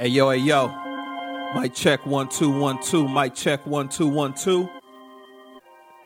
[0.00, 0.68] Hey yo, hey yo.
[1.56, 3.08] Mic check one two one two.
[3.08, 4.68] Mic check one two one two.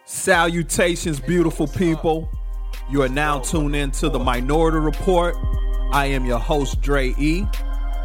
[0.06, 2.26] Salutations, beautiful people.
[2.90, 5.36] You are now tuned in to the Minority Report.
[5.92, 7.44] I am your host, Dre E.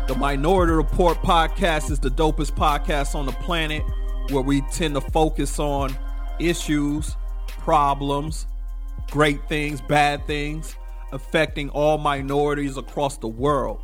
[0.10, 3.82] The Minority Report podcast is the dopest podcast on the planet
[4.30, 5.96] where we tend to focus on
[6.38, 7.16] issues,
[7.48, 8.46] problems,
[9.10, 10.76] great things, bad things
[11.14, 13.80] affecting all minorities across the world.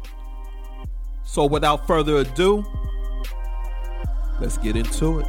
[1.26, 2.64] So, without further ado,
[4.40, 5.28] let's get into it.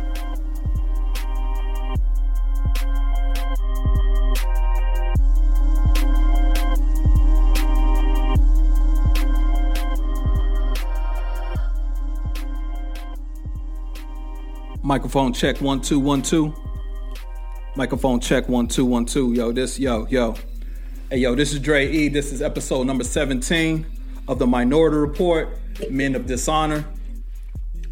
[14.82, 16.54] Microphone check one two one two.
[17.74, 19.32] Microphone check one two one two.
[19.32, 20.34] Yo, this yo yo.
[21.08, 22.08] Hey yo, this is Dre E.
[22.08, 23.86] This is episode number seventeen
[24.28, 25.58] of the Minority Report,
[25.90, 26.84] Men of Dishonor.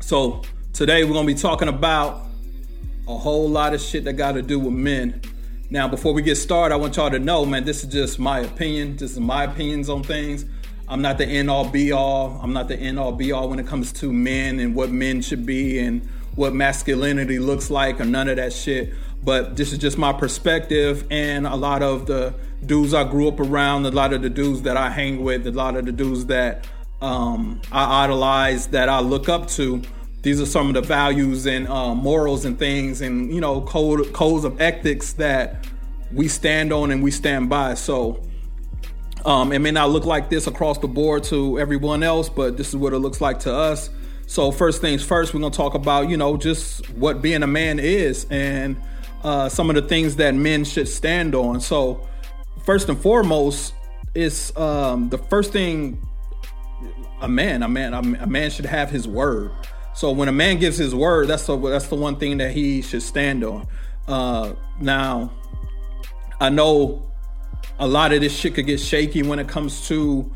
[0.00, 0.42] So
[0.72, 2.26] today we're gonna be talking about
[3.08, 5.20] a whole lot of shit that got to do with men.
[5.70, 8.40] Now, before we get started, I want y'all to know, man, this is just my
[8.40, 8.96] opinion.
[8.96, 10.44] This is my opinions on things.
[10.88, 12.38] I'm not the end all be all.
[12.42, 15.22] I'm not the end all be all when it comes to men and what men
[15.22, 18.92] should be and what masculinity looks like or none of that shit.
[19.24, 22.34] But this is just my perspective and a lot of the
[22.66, 25.52] dudes I grew up around, a lot of the dudes that I hang with, a
[25.52, 26.66] lot of the dudes that
[27.02, 29.82] um, I idolize, that I look up to.
[30.22, 34.12] These are some of the values and uh, morals and things, and you know, code,
[34.12, 35.66] codes of ethics that
[36.12, 37.74] we stand on and we stand by.
[37.74, 38.22] So
[39.24, 42.68] um, it may not look like this across the board to everyone else, but this
[42.68, 43.90] is what it looks like to us.
[44.26, 47.80] So first things first, we're gonna talk about you know just what being a man
[47.80, 48.76] is and
[49.24, 51.60] uh, some of the things that men should stand on.
[51.60, 52.06] So
[52.64, 53.74] first and foremost,
[54.14, 56.00] is um, the first thing
[57.22, 59.52] a man, a man, a man should have his word.
[59.94, 62.82] So when a man gives his word, that's the that's the one thing that he
[62.82, 63.66] should stand on.
[64.08, 65.32] Uh, now,
[66.40, 67.10] I know
[67.78, 70.30] a lot of this shit could get shaky when it comes to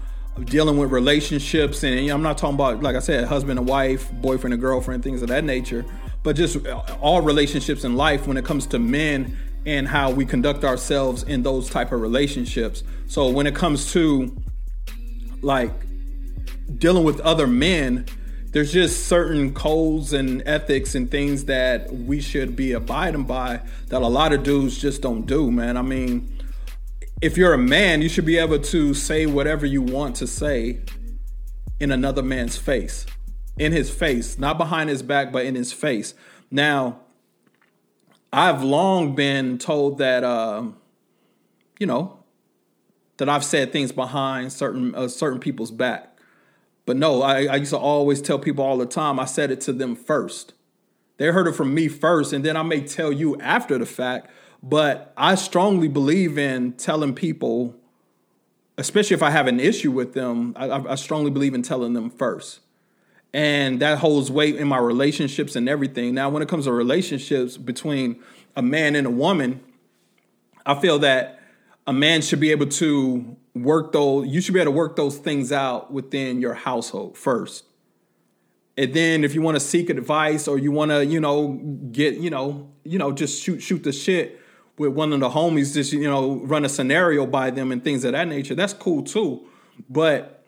[0.44, 4.52] dealing with relationships and I'm not talking about like I said husband and wife boyfriend
[4.52, 5.82] and girlfriend things of that nature
[6.22, 6.58] but just
[7.00, 11.42] all relationships in life when it comes to men and how we conduct ourselves in
[11.42, 14.36] those type of relationships so when it comes to
[15.40, 15.72] like
[16.78, 18.06] dealing with other men
[18.52, 24.00] there's just certain codes and ethics and things that we should be abiding by that
[24.00, 25.76] a lot of dudes just don't do man.
[25.76, 26.36] I mean
[27.20, 30.80] if you're a man, you should be able to say whatever you want to say
[31.80, 33.06] in another man's face,
[33.58, 36.14] in his face, not behind his back, but in his face.
[36.50, 37.00] Now,
[38.32, 40.64] I've long been told that, uh,
[41.78, 42.18] you know,
[43.16, 46.15] that I've said things behind certain uh, certain people's back,
[46.86, 49.18] but no, I, I used to always tell people all the time.
[49.18, 50.54] I said it to them first.
[51.18, 54.30] They heard it from me first, and then I may tell you after the fact.
[54.62, 57.74] But I strongly believe in telling people,
[58.78, 62.10] especially if I have an issue with them, I, I, strongly believe in telling them
[62.10, 62.60] first.
[63.32, 66.14] And that holds weight in my relationships and everything.
[66.14, 68.22] Now, when it comes to relationships between
[68.54, 69.60] a man and a woman,
[70.64, 71.40] I feel that
[71.86, 75.16] a man should be able to work those, you should be able to work those
[75.16, 77.64] things out within your household first.
[78.76, 81.52] And then if you want to seek advice or you want to, you know,
[81.92, 84.38] get, you know, you know, just shoot shoot the shit
[84.78, 88.04] with one of the homies, just you know, run a scenario by them and things
[88.04, 88.54] of that nature.
[88.54, 89.46] That's cool too.
[89.88, 90.44] But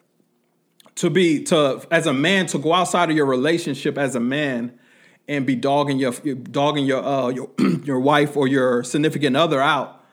[0.97, 4.79] to be to as a man to go outside of your relationship as a man
[5.27, 7.51] and be dogging your dogging your uh your,
[7.85, 10.05] your wife or your significant other out,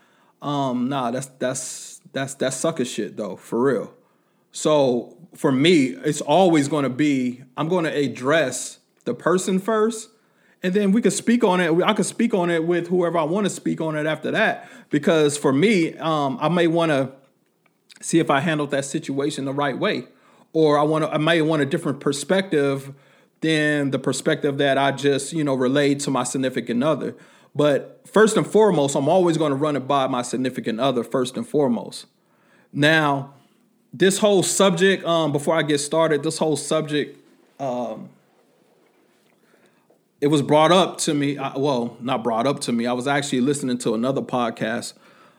[0.42, 1.85] um, nah, that's that's
[2.16, 3.94] that's that's sucker shit though, for real.
[4.52, 10.10] So for me, it's always going to be I'm going to address the person first
[10.66, 11.72] and then we could speak on it.
[11.84, 14.68] I could speak on it with whoever I want to speak on it after that.
[14.90, 17.12] Because for me, um, I may want to
[18.02, 20.08] see if I handled that situation the right way,
[20.54, 21.14] or I want to.
[21.14, 22.96] I may want a different perspective
[23.42, 27.16] than the perspective that I just you know relayed to my significant other.
[27.54, 31.38] But first and foremost, I'm always going to run it by my significant other first
[31.38, 32.08] and foremost.
[32.76, 33.34] Now,
[33.94, 37.18] this whole subject, um, before I get started, this whole subject.
[37.58, 38.10] Um,
[40.20, 41.38] it was brought up to me.
[41.56, 42.86] Well, not brought up to me.
[42.86, 44.94] I was actually listening to another podcast.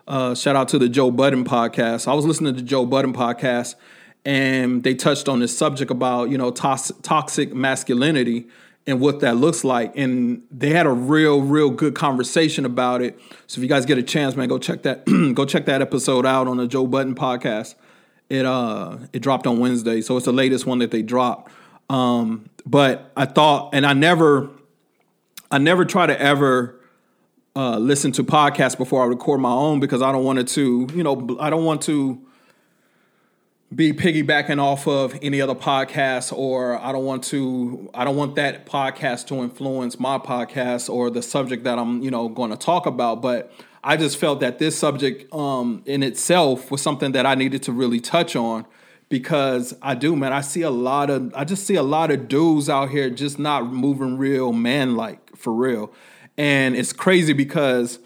[0.09, 2.09] Uh, shout out to the Joe Budden podcast.
[2.09, 3.75] I was listening to the Joe Budden podcast,
[4.25, 8.47] and they touched on this subject about you know toxic masculinity
[8.87, 9.97] and what that looks like.
[9.97, 13.19] And they had a real, real good conversation about it.
[13.47, 15.05] So if you guys get a chance, man, go check that
[15.35, 17.75] go check that episode out on the Joe Budden podcast.
[18.29, 21.53] It uh it dropped on Wednesday, so it's the latest one that they dropped.
[21.89, 24.51] Um, but I thought, and I never,
[25.51, 26.81] I never try to ever
[27.55, 30.89] uh, listen to podcasts before I record my own because I don't want it to,
[30.93, 32.21] you know, I don't want to
[33.75, 38.37] be piggybacking off of any other podcast or I don't want to I don't want
[38.37, 42.57] that podcast to influence my podcast or the subject that I'm, you know, going to
[42.57, 43.53] talk about, but
[43.83, 47.73] I just felt that this subject um in itself was something that I needed to
[47.73, 48.67] really touch on
[49.09, 50.33] because I do, man.
[50.33, 53.37] I see a lot of I just see a lot of dudes out here just
[53.37, 55.93] not moving real man like for real.
[56.39, 57.99] And it's crazy because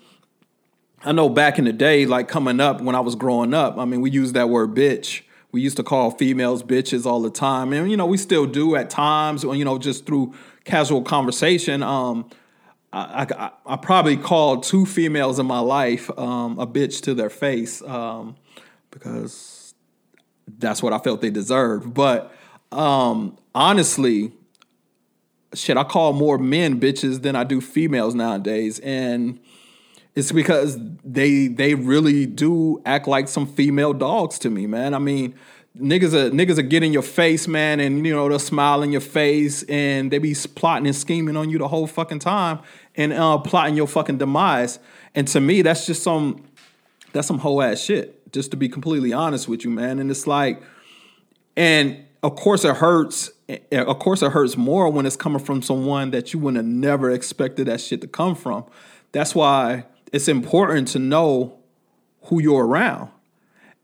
[1.05, 3.85] I know back in the day, like coming up when I was growing up, I
[3.85, 7.73] mean, we used that word bitch we used to call females bitches all the time,
[7.73, 9.43] and you know we still do at times.
[9.43, 11.82] You know, just through casual conversation.
[11.82, 12.29] Um,
[12.93, 17.31] I, I, I probably called two females in my life um, a bitch to their
[17.31, 18.37] face um,
[18.91, 19.75] because
[20.58, 21.94] that's what I felt they deserved.
[21.94, 22.32] But
[22.73, 24.32] um, honestly,
[25.55, 29.38] shit, I call more men bitches than I do females nowadays, and
[30.15, 34.95] it's because they they really do act like some female dogs to me, man.
[34.95, 35.35] I mean,
[35.79, 39.01] niggas are niggas are getting your face, man, and you know they'll smile in your
[39.01, 42.61] face, and they be plotting and scheming on you the whole fucking time,
[42.97, 44.79] and uh, plotting your fucking demise.
[45.15, 46.45] And to me, that's just some
[47.13, 48.33] that's some whole ass shit.
[48.33, 49.99] Just to be completely honest with you, man.
[49.99, 50.63] And it's like,
[51.56, 53.31] and of course it hurts.
[53.73, 57.11] Of course it hurts more when it's coming from someone that you would have never
[57.11, 58.65] expected that shit to come from.
[59.11, 61.59] That's why it's important to know
[62.25, 63.11] who you're around.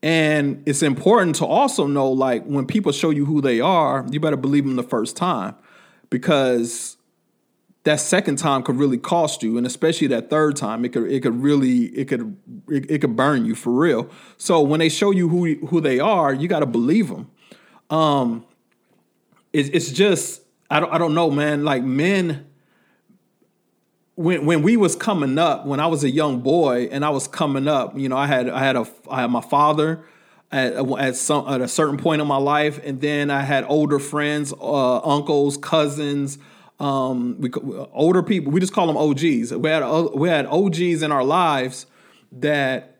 [0.02, 4.20] And it's important to also know, like, when people show you who they are, you
[4.20, 5.56] better believe them the first time
[6.10, 6.96] because
[7.86, 11.22] that second time could really cost you, and especially that third time, it could it
[11.22, 12.36] could really it could
[12.68, 14.10] it, it could burn you for real.
[14.36, 17.30] So when they show you who who they are, you got to believe them.
[17.88, 18.44] Um,
[19.52, 21.64] it, it's just I don't I don't know, man.
[21.64, 22.46] Like men
[24.16, 27.28] when when we was coming up, when I was a young boy and I was
[27.28, 30.04] coming up, you know, I had I had a I had my father
[30.50, 33.98] at at some at a certain point in my life, and then I had older
[33.98, 36.38] friends, uh, uncles, cousins,
[36.78, 37.50] um, we
[37.92, 38.52] older people.
[38.52, 39.54] We just call them OGs.
[39.54, 39.84] We had
[40.14, 41.86] we had OGs in our lives
[42.32, 42.96] that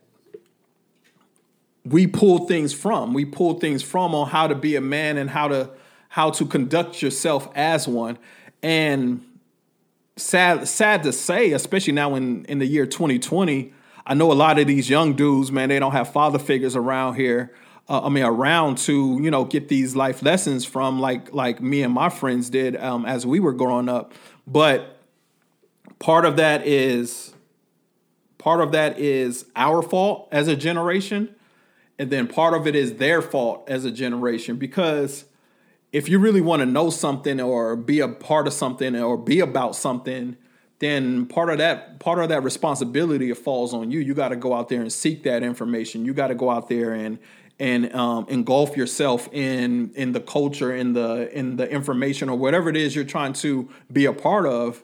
[1.84, 3.12] we pulled things from.
[3.12, 5.70] We pulled things from on how to be a man and how to
[6.08, 8.18] how to conduct yourself as one.
[8.62, 9.25] And
[10.16, 13.72] sad sad to say, especially now in in the year 2020.
[14.06, 17.16] I know a lot of these young dudes, man, they don't have father figures around
[17.16, 17.52] here.
[17.88, 21.82] Uh, I mean, around to you know get these life lessons from, like like me
[21.82, 24.12] and my friends did um, as we were growing up.
[24.46, 24.98] But
[25.98, 27.34] part of that is
[28.38, 31.34] part of that is our fault as a generation,
[31.98, 35.24] and then part of it is their fault as a generation because
[35.96, 39.40] if you really want to know something or be a part of something or be
[39.40, 40.36] about something,
[40.78, 44.00] then part of that part of that responsibility falls on you.
[44.00, 46.04] You got to go out there and seek that information.
[46.04, 47.18] You got to go out there and
[47.58, 52.68] and um, engulf yourself in in the culture, in the in the information or whatever
[52.68, 54.82] it is you're trying to be a part of.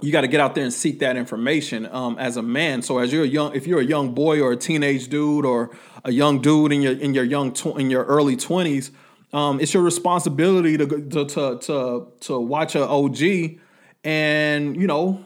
[0.00, 2.82] You got to get out there and seek that information um, as a man.
[2.82, 5.70] So as you're a young, if you're a young boy or a teenage dude or
[6.02, 8.90] a young dude in your in your young tw- in your early twenties,
[9.32, 13.58] um, it's your responsibility to, to to to to watch a OG
[14.04, 15.24] and you know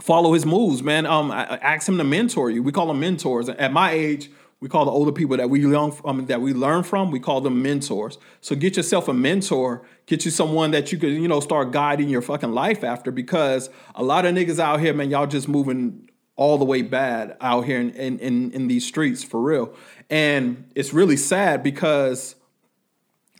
[0.00, 1.06] follow his moves, man.
[1.06, 2.62] Um, ask him to mentor you.
[2.62, 3.48] We call them mentors.
[3.48, 6.82] At my age, we call the older people that we learn from, that we learn
[6.82, 7.10] from.
[7.10, 8.18] We call them mentors.
[8.40, 9.82] So get yourself a mentor.
[10.06, 13.10] Get you someone that you could you know start guiding your fucking life after.
[13.10, 17.36] Because a lot of niggas out here, man, y'all just moving all the way bad
[17.40, 19.74] out here in in in, in these streets for real.
[20.08, 22.34] And it's really sad because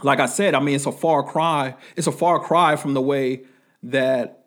[0.02, 1.74] like I said, I mean, it's a far cry.
[1.96, 3.42] It's a far cry from the way
[3.84, 4.46] that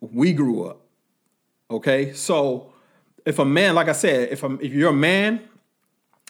[0.00, 0.82] we grew up.
[1.70, 2.72] Okay, so
[3.24, 5.40] if a man, like I said, if if you're a man,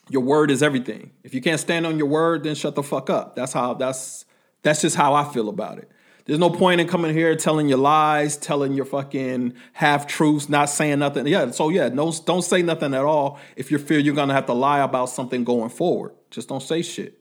[0.09, 1.13] your word is everything.
[1.25, 3.37] If you can't stand on your word, then shut the fuck up.
[3.37, 3.75] That's how.
[3.75, 4.25] That's
[4.63, 5.91] that's just how I feel about it.
[6.27, 10.67] There's no point in coming here telling your lies, telling your fucking half truths, not
[10.67, 11.27] saying nothing.
[11.27, 14.47] Yeah, so yeah, no, don't say nothing at all if you feel you're gonna have
[14.47, 16.13] to lie about something going forward.
[16.31, 17.20] Just don't say shit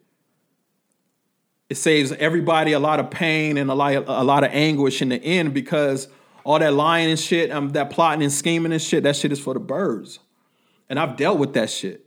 [1.70, 5.10] it saves everybody a lot of pain and a lot, a lot of anguish in
[5.10, 6.08] the end because
[6.44, 9.40] all that lying and shit, um, that plotting and scheming and shit, that shit is
[9.40, 10.20] for the birds.
[10.90, 12.06] And I've dealt with that shit.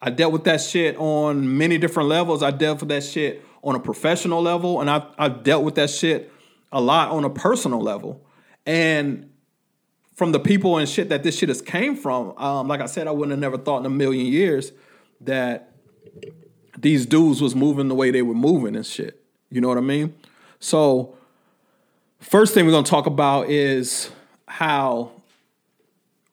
[0.00, 2.42] I dealt with that shit on many different levels.
[2.42, 5.90] I dealt with that shit on a professional level, and I've, I've dealt with that
[5.90, 6.30] shit
[6.72, 8.24] a lot on a personal level.
[8.66, 9.30] And
[10.14, 13.06] from the people and shit that this shit has came from, um, like I said,
[13.06, 14.72] I wouldn't have never thought in a million years
[15.22, 15.73] that
[16.78, 19.22] these dudes was moving the way they were moving and shit.
[19.50, 20.14] You know what I mean?
[20.58, 21.16] So
[22.18, 24.10] first thing we're gonna talk about is
[24.46, 25.12] how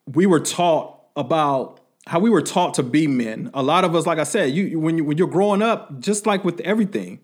[0.05, 3.51] we were taught about how we were taught to be men.
[3.53, 6.25] A lot of us, like I said, you when you when you're growing up, just
[6.25, 7.19] like with everything,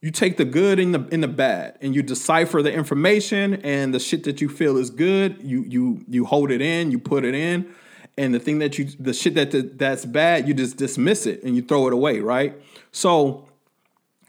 [0.00, 3.92] you take the good and the in the bad, and you decipher the information and
[3.92, 5.42] the shit that you feel is good.
[5.42, 7.72] You you you hold it in, you put it in,
[8.18, 11.56] and the thing that you the shit that that's bad, you just dismiss it and
[11.56, 12.54] you throw it away, right?
[12.92, 13.48] So,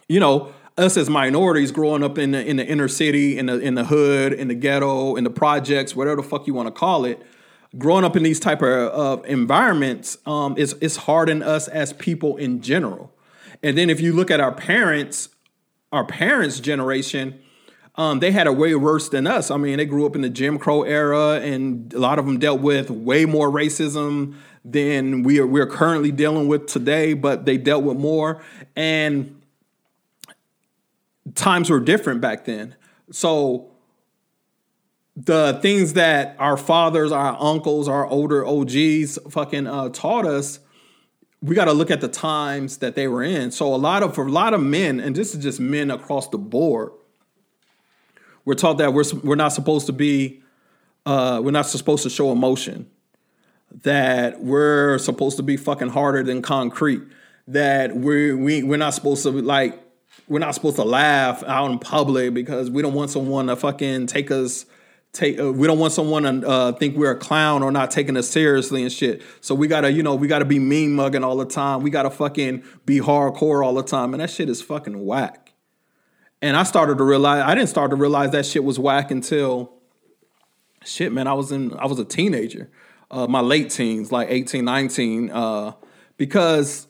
[0.08, 3.60] you know, us as minorities growing up in the in the inner city, in the
[3.60, 6.72] in the hood, in the ghetto, in the projects, whatever the fuck you want to
[6.72, 7.22] call it
[7.77, 12.38] growing up in these type of, of environments um, is it's hardened us as people
[12.38, 13.13] in general.
[13.62, 15.29] And then if you look at our parents,
[15.91, 17.39] our parents' generation,
[18.00, 19.51] um, they had it way worse than us.
[19.51, 22.39] I mean, they grew up in the Jim Crow era, and a lot of them
[22.39, 27.13] dealt with way more racism than we are we're currently dealing with today.
[27.13, 28.41] But they dealt with more,
[28.74, 29.41] and
[31.36, 32.74] times were different back then.
[33.12, 33.70] So
[35.18, 40.60] the things that our fathers, our uncles, our older OGs fucking uh, taught us,
[41.41, 43.51] we got to look at the times that they were in.
[43.51, 46.29] So a lot of for a lot of men, and this is just men across
[46.29, 46.91] the board,
[48.50, 50.41] we're taught that we're we're not supposed to be,
[51.06, 52.89] uh, we're not supposed to show emotion,
[53.84, 57.03] that we're supposed to be fucking harder than concrete,
[57.48, 59.79] that we we we're not supposed to like
[60.27, 64.08] we're not supposed to laugh out in public because we don't want someone to fucking
[64.08, 64.65] take us
[65.13, 68.18] take uh, we don't want someone to uh, think we're a clown or not taking
[68.18, 69.22] us seriously and shit.
[69.41, 71.84] So we gotta you know we gotta be mean mugging all the time.
[71.84, 74.15] We gotta fucking be hardcore all the time.
[74.15, 75.49] And that shit is fucking whack
[76.41, 79.72] and i started to realize i didn't start to realize that shit was whack until
[80.86, 82.69] shit man i was in i was a teenager
[83.12, 85.72] uh, my late teens like 18 19 uh,
[86.17, 86.88] because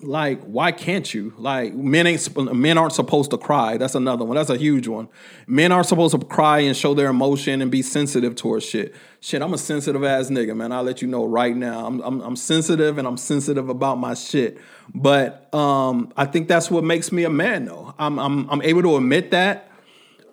[0.00, 1.32] like why can't you?
[1.38, 3.76] Like men ain't men aren't supposed to cry.
[3.76, 4.36] That's another one.
[4.36, 5.08] That's a huge one.
[5.46, 8.94] Men aren't supposed to cry and show their emotion and be sensitive towards shit.
[9.20, 10.72] Shit i'm a sensitive ass nigga man.
[10.72, 11.86] I'll let you know right now.
[11.86, 14.58] I'm, I'm, I'm sensitive and i'm sensitive about my shit.
[14.92, 17.94] But um, i think that's what makes me a man though.
[17.98, 19.70] I'm, I'm, I'm able to admit that.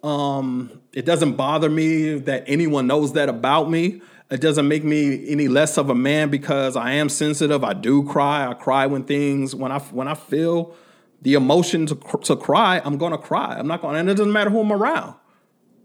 [0.03, 5.29] Um, it doesn't bother me that anyone knows that about me it doesn't make me
[5.29, 7.65] any less of a man because I am sensitive.
[7.65, 8.47] I do cry.
[8.47, 10.73] I cry when things when I when I feel
[11.21, 12.81] the emotion to to cry.
[12.83, 13.57] I'm gonna cry.
[13.59, 15.15] I'm not gonna, and it doesn't matter who I'm around.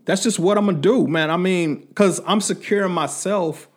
[0.04, 1.30] That's just what I'm gonna do, man.
[1.30, 3.68] I mean, because I'm secure in myself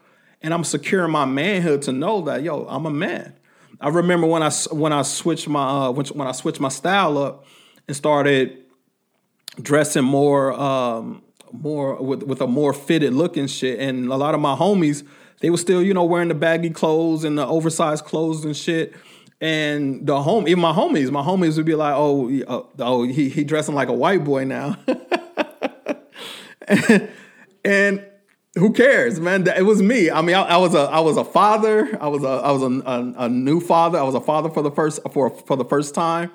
[0.41, 3.33] and I'm secure in my manhood to know that yo, I'm a man.
[3.81, 7.45] I remember when I when I switched my uh, when I switched my style up
[7.87, 8.65] and started
[9.59, 11.23] dressing more um,
[11.53, 13.79] more with with a more fitted look and shit.
[13.79, 15.05] And a lot of my homies,
[15.41, 18.95] they were still, you know, wearing the baggy clothes and the oversized clothes and shit.
[19.41, 23.29] And the home, even my homies, my homies would be like, "Oh, uh, oh, he
[23.29, 24.75] he dressing like a white boy now,"
[26.67, 27.09] and,
[27.63, 28.05] and,
[28.55, 29.47] who cares, man?
[29.47, 30.11] It was me.
[30.11, 31.97] I mean, I, I, was a I was a father.
[32.01, 33.97] I was a I was a, a, a new father.
[33.97, 36.31] I was a father for the first for for the first time.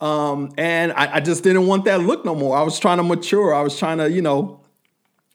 [0.00, 2.56] Um, and I, I, just didn't want that look no more.
[2.56, 3.54] I was trying to mature.
[3.54, 4.60] I was trying to, you know,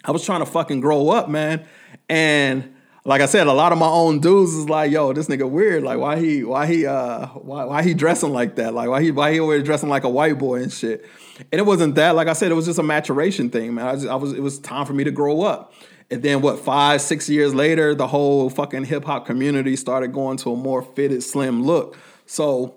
[0.04, 1.66] I was trying to fucking grow up, man.
[2.10, 5.48] And like I said, a lot of my own dudes is like, yo, this nigga
[5.48, 5.84] weird.
[5.84, 8.74] Like, why he, why he, uh, why, why he dressing like that?
[8.74, 11.06] Like, why he, why he always dressing like a white boy and shit.
[11.52, 12.16] And it wasn't that.
[12.16, 13.86] Like I said, it was just a maturation thing, man.
[13.86, 15.74] I, just, I was, it was time for me to grow up.
[16.10, 16.60] And then what?
[16.60, 20.82] Five, six years later, the whole fucking hip hop community started going to a more
[20.82, 21.98] fitted, slim look.
[22.26, 22.76] So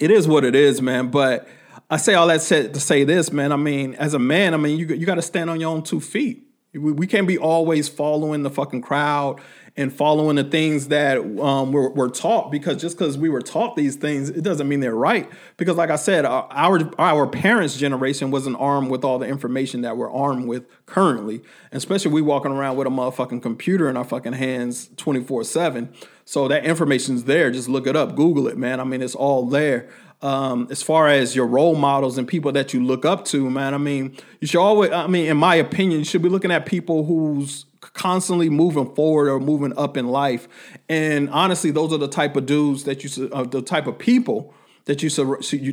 [0.00, 1.08] it is what it is, man.
[1.10, 1.48] But
[1.90, 3.52] I say all that said to say this, man.
[3.52, 5.82] I mean, as a man, I mean, you you got to stand on your own
[5.82, 6.44] two feet.
[6.72, 9.40] We, we can't be always following the fucking crowd
[9.78, 13.76] and following the things that um, we're, we're, taught because just because we were taught
[13.76, 15.30] these things, it doesn't mean they're right.
[15.56, 19.96] Because, like I said, our our parents' generation wasn't armed with all the information that
[19.96, 24.32] we're armed with currently, especially we walking around with a motherfucking computer in our fucking
[24.32, 25.94] hands twenty four seven.
[26.24, 27.52] So that information's there.
[27.52, 28.80] Just look it up, Google it, man.
[28.80, 29.88] I mean, it's all there.
[30.20, 33.72] Um, as far as your role models and people that you look up to, man,
[33.72, 36.66] I mean, you should always, I mean, in my opinion, you should be looking at
[36.66, 40.48] people who's constantly moving forward or moving up in life.
[40.88, 44.54] And honestly, those are the type of dudes that you, uh, the type of people
[44.86, 45.10] that you,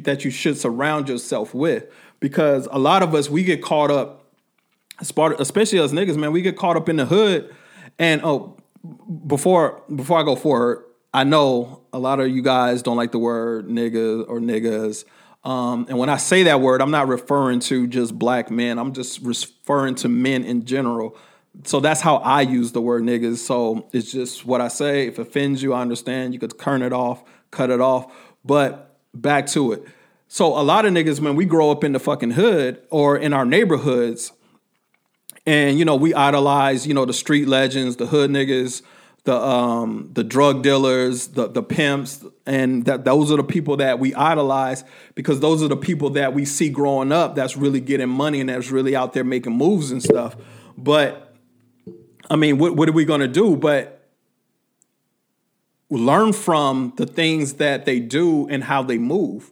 [0.02, 1.86] that you should surround yourself with.
[2.20, 4.26] Because a lot of us, we get caught up,
[5.00, 7.54] especially us niggas, man, we get caught up in the hood.
[7.98, 8.58] And oh,
[9.26, 13.20] before before I go forward, I know a lot of you guys don't like the
[13.20, 15.06] word nigga or niggas.
[15.44, 18.80] Um, and when I say that word, I'm not referring to just black men.
[18.80, 21.16] I'm just referring to men in general.
[21.64, 23.38] So that's how I use the word niggas.
[23.38, 25.08] So it's just what I say.
[25.08, 26.34] If it offends you, I understand.
[26.34, 28.14] You could turn it off, cut it off.
[28.44, 29.84] But back to it.
[30.28, 33.32] So a lot of niggas, when we grow up in the fucking hood or in
[33.34, 34.32] our neighborhoods,
[35.46, 38.82] and you know we idolize, you know, the street legends, the hood niggas,
[39.26, 44.00] the um, the drug dealers, the the pimps, and that those are the people that
[44.00, 44.84] we idolize
[45.14, 48.50] because those are the people that we see growing up that's really getting money and
[48.50, 50.36] that's really out there making moves and stuff.
[50.78, 51.25] But
[52.30, 53.56] I mean, what what are we gonna do?
[53.56, 54.02] But
[55.90, 59.52] learn from the things that they do and how they move.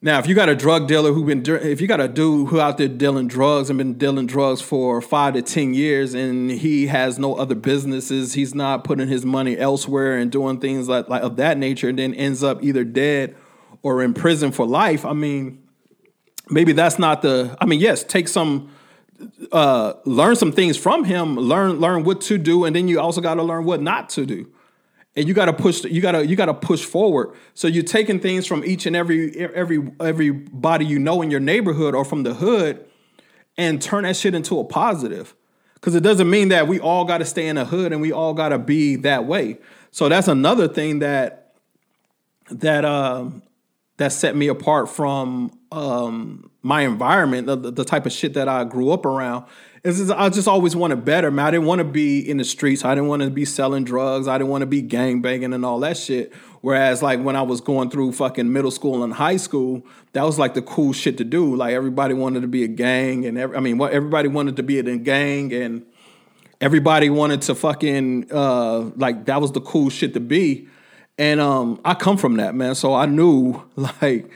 [0.00, 2.60] Now, if you got a drug dealer who been, if you got a dude who
[2.60, 6.86] out there dealing drugs and been dealing drugs for five to ten years, and he
[6.86, 11.22] has no other businesses, he's not putting his money elsewhere and doing things like, like
[11.22, 13.34] of that nature, and then ends up either dead
[13.82, 15.04] or in prison for life.
[15.04, 15.64] I mean,
[16.48, 17.56] maybe that's not the.
[17.60, 18.70] I mean, yes, take some,
[19.52, 23.20] uh, learn some things from him, learn learn what to do, and then you also
[23.20, 24.50] got to learn what not to do.
[25.16, 27.34] And you got to push you got to you got to push forward.
[27.54, 31.94] So you're taking things from each and every every everybody you know in your neighborhood
[31.94, 32.84] or from the hood
[33.56, 35.34] and turn that shit into a positive.
[35.74, 38.12] Because it doesn't mean that we all got to stay in the hood and we
[38.12, 39.58] all got to be that way.
[39.90, 41.52] So that's another thing that
[42.50, 43.42] that um
[43.98, 48.64] that set me apart from um my environment the, the type of shit that i
[48.64, 49.44] grew up around
[49.84, 51.46] is I just always wanted better, man.
[51.46, 52.84] I didn't want to be in the streets.
[52.84, 54.28] I didn't want to be selling drugs.
[54.28, 56.32] I didn't want to be gang banging and all that shit.
[56.60, 60.38] Whereas, like when I was going through fucking middle school and high school, that was
[60.38, 61.54] like the cool shit to do.
[61.54, 64.62] Like everybody wanted to be a gang, and every, I mean, what everybody wanted to
[64.62, 65.86] be in a gang, and
[66.60, 70.68] everybody wanted to fucking uh, like that was the cool shit to be.
[71.18, 72.74] And um, I come from that, man.
[72.76, 74.30] So I knew like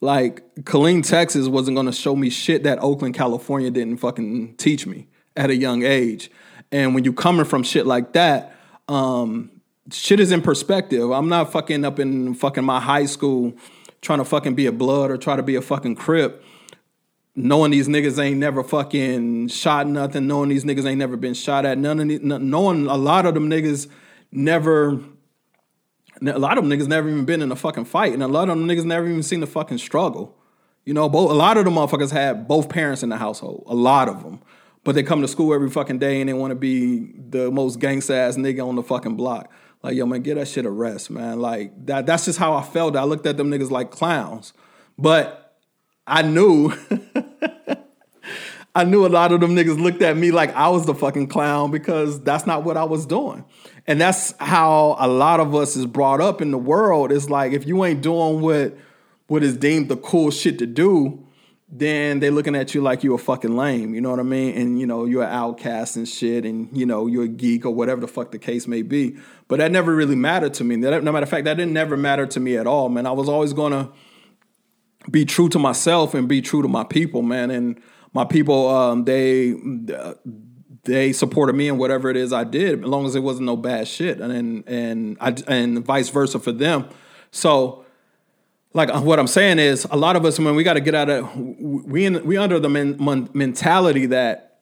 [0.00, 5.08] like Killeen, Texas wasn't gonna show me shit that Oakland, California didn't fucking teach me
[5.36, 6.30] at a young age.
[6.72, 8.56] And when you coming from shit like that,
[8.88, 9.50] um,
[9.90, 11.10] shit is in perspective.
[11.10, 13.54] I'm not fucking up in fucking my high school
[14.00, 16.44] trying to fucking be a blood or try to be a fucking crip.
[17.34, 21.66] Knowing these niggas ain't never fucking shot nothing, knowing these niggas ain't never been shot
[21.66, 23.88] at, none of these, knowing a lot of them niggas
[24.32, 25.00] never
[26.22, 28.48] a lot of them niggas never even been in a fucking fight, and a lot
[28.48, 30.36] of them niggas never even seen the fucking struggle.
[30.84, 33.64] You know, both a lot of them motherfuckers had both parents in the household.
[33.66, 34.40] A lot of them,
[34.84, 37.80] but they come to school every fucking day and they want to be the most
[37.80, 39.50] gangsta ass nigga on the fucking block.
[39.82, 41.40] Like, yo, man, get that shit a rest, man.
[41.40, 42.06] Like that.
[42.06, 42.96] That's just how I felt.
[42.96, 44.52] I looked at them niggas like clowns,
[44.96, 45.58] but
[46.06, 46.72] I knew.
[48.76, 51.28] I knew a lot of them niggas looked at me like I was the fucking
[51.28, 53.42] clown because that's not what I was doing.
[53.88, 57.12] And that's how a lot of us is brought up in the world.
[57.12, 58.76] It's like if you ain't doing what
[59.28, 61.26] what is deemed the cool shit to do,
[61.68, 63.94] then they're looking at you like you're a fucking lame.
[63.94, 64.56] You know what I mean?
[64.56, 67.70] And you know, you're an outcast and shit, and you know, you're a geek or
[67.70, 69.16] whatever the fuck the case may be.
[69.48, 70.76] But that never really mattered to me.
[70.76, 73.06] That, no matter of fact, that didn't never matter to me at all, man.
[73.06, 73.90] I was always gonna
[75.10, 77.50] be true to myself and be true to my people, man.
[77.50, 77.80] And
[78.12, 79.54] my people, um, they
[80.86, 83.56] they supported me in whatever it is I did, as long as it wasn't no
[83.56, 86.88] bad shit, and and I, and vice versa for them.
[87.30, 87.84] So,
[88.72, 90.94] like uh, what I'm saying is, a lot of us when we got to get
[90.94, 92.96] out of we in, we under the men,
[93.34, 94.60] mentality that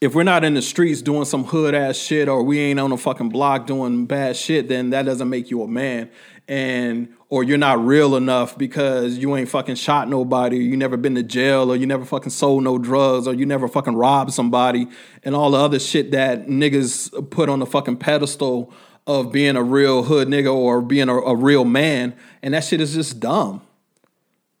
[0.00, 2.90] if we're not in the streets doing some hood ass shit or we ain't on
[2.90, 6.10] a fucking block doing bad shit, then that doesn't make you a man
[6.50, 10.96] and or you're not real enough because you ain't fucking shot nobody, or you never
[10.96, 14.32] been to jail, or you never fucking sold no drugs, or you never fucking robbed
[14.32, 14.88] somebody,
[15.22, 18.72] and all the other shit that niggas put on the fucking pedestal
[19.06, 22.14] of being a real hood nigga or being a, a real man.
[22.42, 23.62] And that shit is just dumb.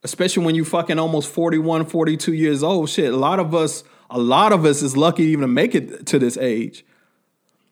[0.02, 2.88] Especially when you fucking almost 41, 42 years old.
[2.88, 6.06] Shit, a lot of us, a lot of us is lucky even to make it
[6.06, 6.84] to this age.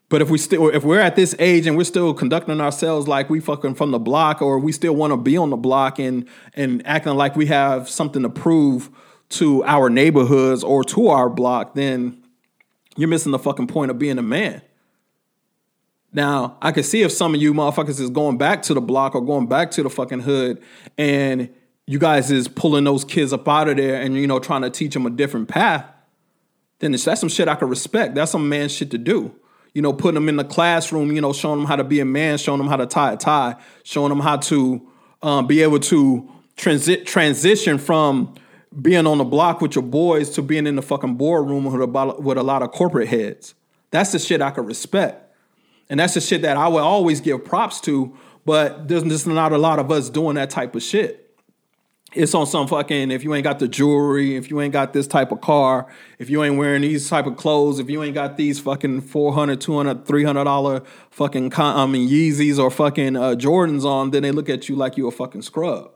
[0.09, 3.29] But if we still if we're at this age and we're still conducting ourselves like
[3.29, 6.27] we fucking from the block or we still want to be on the block and
[6.55, 8.91] and acting like we have something to prove
[9.31, 12.23] to our neighborhoods or to our block, then
[12.97, 14.63] you're missing the fucking point of being a man.
[16.11, 19.15] Now, I can see if some of you motherfuckers is going back to the block
[19.15, 20.63] or going back to the fucking hood
[20.97, 21.51] and
[21.85, 24.71] you guys is pulling those kids up out of there and you know trying to
[24.71, 25.85] teach them a different path,
[26.79, 28.15] then that's some shit I can respect.
[28.15, 29.35] That's some man shit to do
[29.75, 32.05] you know, putting them in the classroom, you know, showing them how to be a
[32.05, 34.87] man, showing them how to tie a tie, showing them how to
[35.23, 38.35] um, be able to transit transition from
[38.81, 42.17] being on the block with your boys to being in the fucking boardroom with a,
[42.21, 43.55] with a lot of corporate heads.
[43.91, 45.25] That's the shit I could respect.
[45.89, 49.53] And that's the shit that I would always give props to, but there's just not
[49.53, 51.28] a lot of us doing that type of shit.
[52.15, 55.07] It's on some fucking if you ain't got the jewelry if you ain't got this
[55.07, 55.87] type of car
[56.19, 59.61] if you ain't wearing these type of clothes if you ain't got these fucking 400
[59.61, 64.49] 200 300 dollar fucking i mean yeezys or fucking uh, jordans on then they look
[64.49, 65.91] at you like you a fucking scrub.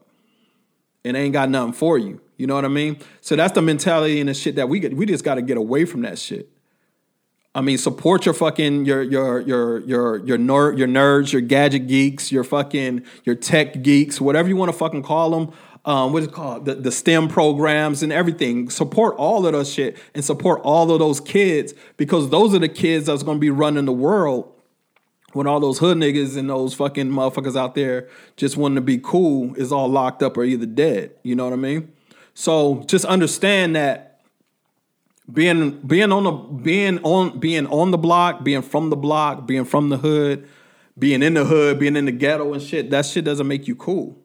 [1.04, 2.20] And ain't got nothing for you.
[2.36, 2.98] You know what i mean?
[3.20, 5.56] So that's the mentality and the shit that we get we just got to get
[5.56, 6.48] away from that shit.
[7.54, 11.88] I mean, support your fucking your your your your your nerd your nerds, your gadget
[11.88, 15.52] geeks, your fucking your tech geeks, whatever you want to fucking call them
[15.84, 16.64] um, what is it called?
[16.64, 18.70] The, the STEM programs and everything.
[18.70, 22.68] Support all of those shit and support all of those kids because those are the
[22.68, 24.52] kids that's gonna be running the world
[25.32, 28.98] when all those hood niggas and those fucking motherfuckers out there just wanting to be
[28.98, 31.12] cool is all locked up or either dead.
[31.22, 31.92] You know what I mean?
[32.34, 34.20] So just understand that
[35.32, 39.64] being being on the being on being on the block, being from the block, being
[39.64, 40.48] from the hood,
[40.98, 43.74] being in the hood, being in the ghetto and shit, that shit doesn't make you
[43.74, 44.21] cool.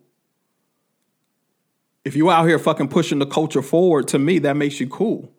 [2.07, 5.29] If you out here fucking pushing the culture forward, to me, that makes you cool.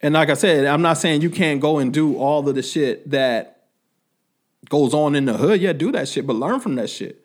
[0.00, 2.62] And like I said, I'm not saying you can't go and do all of the
[2.62, 3.64] shit that
[4.68, 5.60] goes on in the hood.
[5.60, 7.24] Yeah, do that shit, but learn from that shit.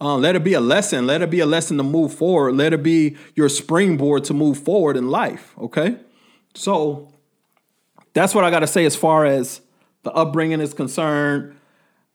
[0.00, 1.06] Uh, let it be a lesson.
[1.06, 2.54] Let it be a lesson to move forward.
[2.54, 5.54] Let it be your springboard to move forward in life.
[5.58, 5.96] Okay.
[6.54, 7.12] So
[8.14, 9.60] that's what I got to say as far as
[10.04, 11.54] the upbringing is concerned,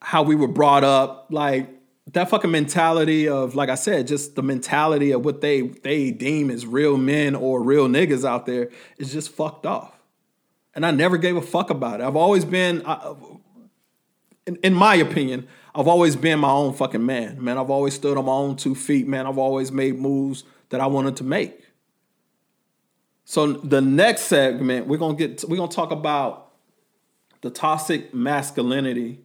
[0.02, 1.28] how we were brought up.
[1.30, 1.70] Like,
[2.14, 6.52] that fucking mentality of like I said, just the mentality of what they they deem
[6.52, 9.92] as real men or real niggas out there is just fucked off.
[10.76, 12.04] And I never gave a fuck about it.
[12.04, 13.16] I've always been, I,
[14.46, 17.42] in, in my opinion, I've always been my own fucking man.
[17.42, 19.08] Man, I've always stood on my own two feet.
[19.08, 21.66] Man, I've always made moves that I wanted to make.
[23.24, 26.52] So the next segment, we're gonna get we're gonna talk about
[27.42, 29.25] the toxic masculinity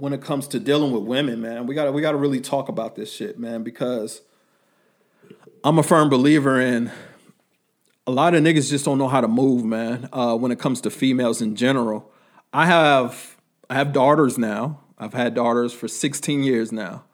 [0.00, 1.66] when it comes to dealing with women, man.
[1.66, 4.22] We gotta we gotta really talk about this shit, man, because
[5.62, 6.90] I'm a firm believer in
[8.06, 10.08] a lot of niggas just don't know how to move, man.
[10.12, 12.10] Uh, when it comes to females in general,
[12.52, 13.36] I have
[13.68, 14.80] I have daughters now.
[14.98, 17.04] I've had daughters for 16 years now.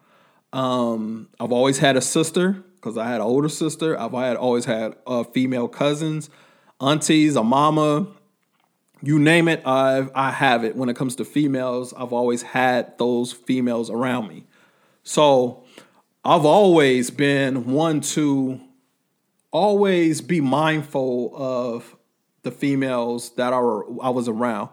[0.51, 3.99] Um, I've always had a sister because I had an older sister.
[3.99, 6.29] I've had always had uh, female cousins,
[6.81, 8.07] aunties, a mama,
[9.01, 10.75] you name it, I've I have it.
[10.75, 14.45] When it comes to females, I've always had those females around me.
[15.03, 15.63] So
[16.25, 18.59] I've always been one to
[19.51, 21.95] always be mindful of
[22.43, 24.69] the females that are I was around.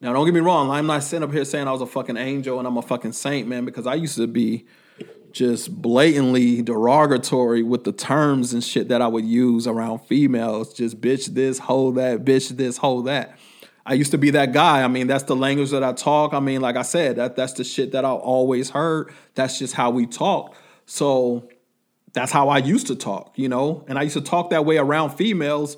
[0.00, 0.70] Now, don't get me wrong.
[0.70, 3.12] I'm not sitting up here saying I was a fucking angel and I'm a fucking
[3.12, 4.66] saint, man, because I used to be
[5.32, 10.72] just blatantly derogatory with the terms and shit that I would use around females.
[10.72, 13.38] Just bitch this, hold that, bitch this, hold that.
[13.86, 14.82] I used to be that guy.
[14.82, 16.34] I mean, that's the language that I talk.
[16.34, 19.12] I mean, like I said, that that's the shit that I always heard.
[19.36, 20.56] That's just how we talk.
[20.86, 21.48] So
[22.12, 23.84] that's how I used to talk, you know?
[23.86, 25.76] And I used to talk that way around females.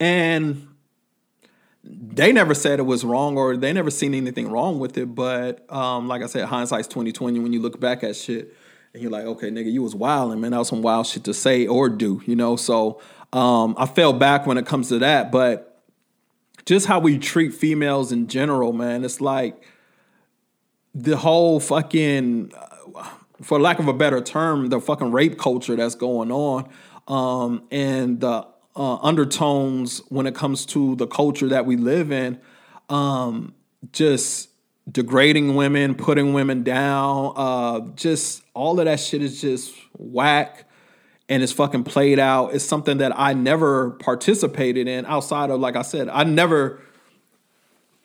[0.00, 0.66] And
[1.84, 5.14] they never said it was wrong or they never seen anything wrong with it.
[5.14, 8.56] But um, like I said, hindsight's 2020 when you look back at shit
[8.94, 10.52] and you're like, okay, nigga, you was wilding, man.
[10.52, 12.56] That was some wild shit to say or do, you know?
[12.56, 12.98] So
[13.34, 15.30] um, I fell back when it comes to that.
[15.30, 15.71] But
[16.64, 19.04] just how we treat females in general, man.
[19.04, 19.62] It's like
[20.94, 22.52] the whole fucking,
[23.42, 26.68] for lack of a better term, the fucking rape culture that's going on,
[27.08, 28.46] um, and the
[28.76, 32.40] uh, undertones when it comes to the culture that we live in,
[32.88, 33.54] um,
[33.92, 34.50] just
[34.90, 40.66] degrading women, putting women down, uh, just all of that shit is just whack
[41.32, 42.54] and it's fucking played out.
[42.54, 46.78] It's something that I never participated in outside of, like I said, I never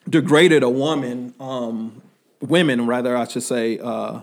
[0.10, 2.02] degraded a woman, um,
[2.40, 4.22] women rather, I should say, uh,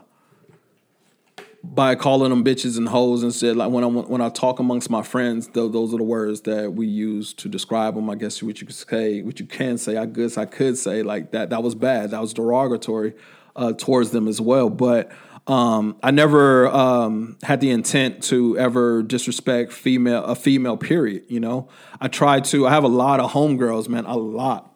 [1.63, 4.89] by calling them bitches and hoes and said like when I when I talk amongst
[4.89, 8.09] my friends, those are the words that we use to describe them.
[8.09, 11.03] I guess what you could say, what you can say, I guess I could say
[11.03, 11.51] like that.
[11.51, 12.11] That was bad.
[12.13, 13.15] That was derogatory
[13.55, 14.71] uh, towards them as well.
[14.71, 15.11] But
[15.47, 20.77] um, I never um, had the intent to ever disrespect female a female.
[20.77, 21.25] Period.
[21.29, 21.69] You know,
[22.01, 22.67] I try to.
[22.67, 24.07] I have a lot of homegirls, man.
[24.07, 24.75] A lot.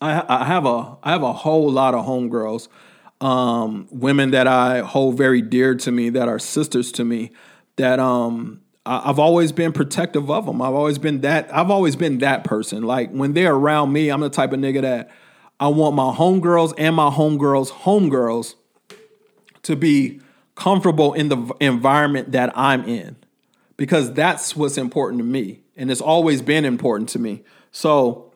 [0.00, 2.68] I, I have a I have a whole lot of homegirls,
[3.20, 7.30] um, women that I hold very dear to me, that are sisters to me.
[7.76, 10.60] That um, I've always been protective of them.
[10.60, 11.54] I've always been that.
[11.54, 12.82] I've always been that person.
[12.82, 15.10] Like when they're around me, I'm the type of nigga that
[15.58, 18.56] I want my homegirls and my homegirls homegirls
[19.62, 20.20] to be
[20.54, 23.16] comfortable in the environment that I'm in
[23.76, 27.42] because that's what's important to me and it's always been important to me.
[27.72, 28.32] So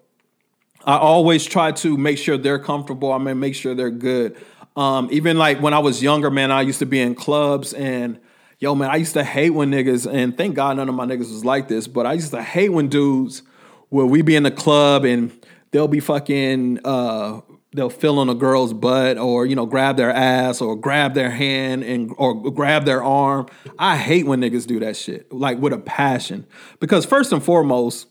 [0.85, 3.13] I always try to make sure they're comfortable.
[3.13, 4.37] I mean, make sure they're good.
[4.77, 8.21] Um, even like when I was younger, man, I used to be in clubs and
[8.61, 11.31] Yo, man, I used to hate when niggas, and thank God none of my niggas
[11.31, 13.43] was like this, but I used to hate when dudes,
[13.91, 15.33] where we be in the club and
[15.71, 17.43] they'll be fucking, uh,
[17.75, 21.31] they'll fill on a girl's butt or, you know, grab their ass or grab their
[21.31, 23.47] hand and, or grab their arm.
[23.79, 26.47] I hate when niggas do that shit, like with a passion.
[26.79, 28.07] Because first and foremost,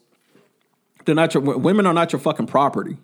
[1.05, 2.97] they're not your, women are not your fucking property.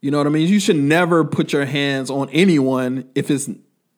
[0.00, 0.48] You know what I mean?
[0.48, 3.50] You should never put your hands on anyone if it's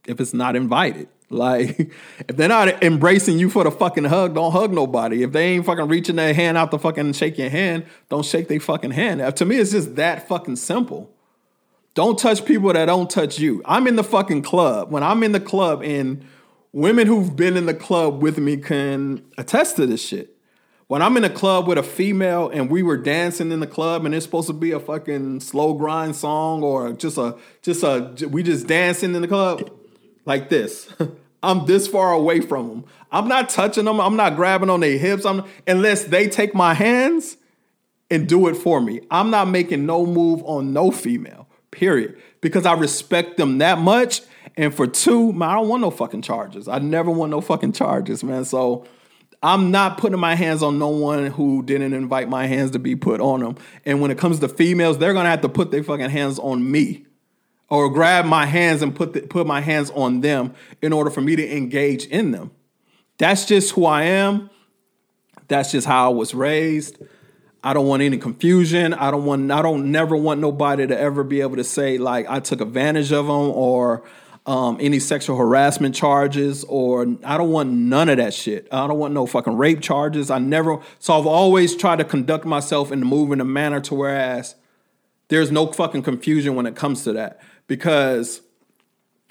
[0.06, 1.08] if it's not invited.
[1.30, 1.92] Like,
[2.26, 5.22] if they're not embracing you for the fucking hug, don't hug nobody.
[5.22, 8.48] If they ain't fucking reaching their hand out to fucking shake your hand, don't shake
[8.48, 9.36] their fucking hand.
[9.36, 11.14] To me, it's just that fucking simple.
[11.98, 13.60] Don't touch people that don't touch you.
[13.64, 14.92] I'm in the fucking club.
[14.92, 16.24] When I'm in the club, and
[16.70, 20.36] women who've been in the club with me can attest to this shit.
[20.86, 24.06] When I'm in a club with a female and we were dancing in the club
[24.06, 28.28] and it's supposed to be a fucking slow grind song or just a just a
[28.28, 29.68] we just dancing in the club
[30.24, 30.88] like this.
[31.42, 32.84] I'm this far away from them.
[33.10, 34.00] I'm not touching them.
[34.00, 35.26] I'm not grabbing on their hips.
[35.26, 37.36] I'm unless they take my hands
[38.08, 39.00] and do it for me.
[39.10, 41.47] I'm not making no move on no female.
[41.70, 42.16] Period.
[42.40, 44.22] Because I respect them that much.
[44.56, 46.68] And for two, man, I don't want no fucking charges.
[46.68, 48.44] I never want no fucking charges, man.
[48.44, 48.86] So
[49.42, 52.96] I'm not putting my hands on no one who didn't invite my hands to be
[52.96, 53.56] put on them.
[53.84, 56.68] And when it comes to females, they're gonna have to put their fucking hands on
[56.68, 57.06] me
[57.70, 61.20] or grab my hands and put the, put my hands on them in order for
[61.20, 62.50] me to engage in them.
[63.18, 64.50] That's just who I am.
[65.48, 66.98] That's just how I was raised.
[67.62, 68.94] I don't want any confusion.
[68.94, 72.28] I don't want I don't never want nobody to ever be able to say like
[72.28, 74.04] I took advantage of them or
[74.48, 78.66] um, any sexual harassment charges, or I don't want none of that shit.
[78.72, 80.30] I don't want no fucking rape charges.
[80.30, 83.94] I never, so I've always tried to conduct myself and move in a manner to
[83.94, 84.54] whereas
[85.28, 87.42] there's no fucking confusion when it comes to that.
[87.66, 88.40] Because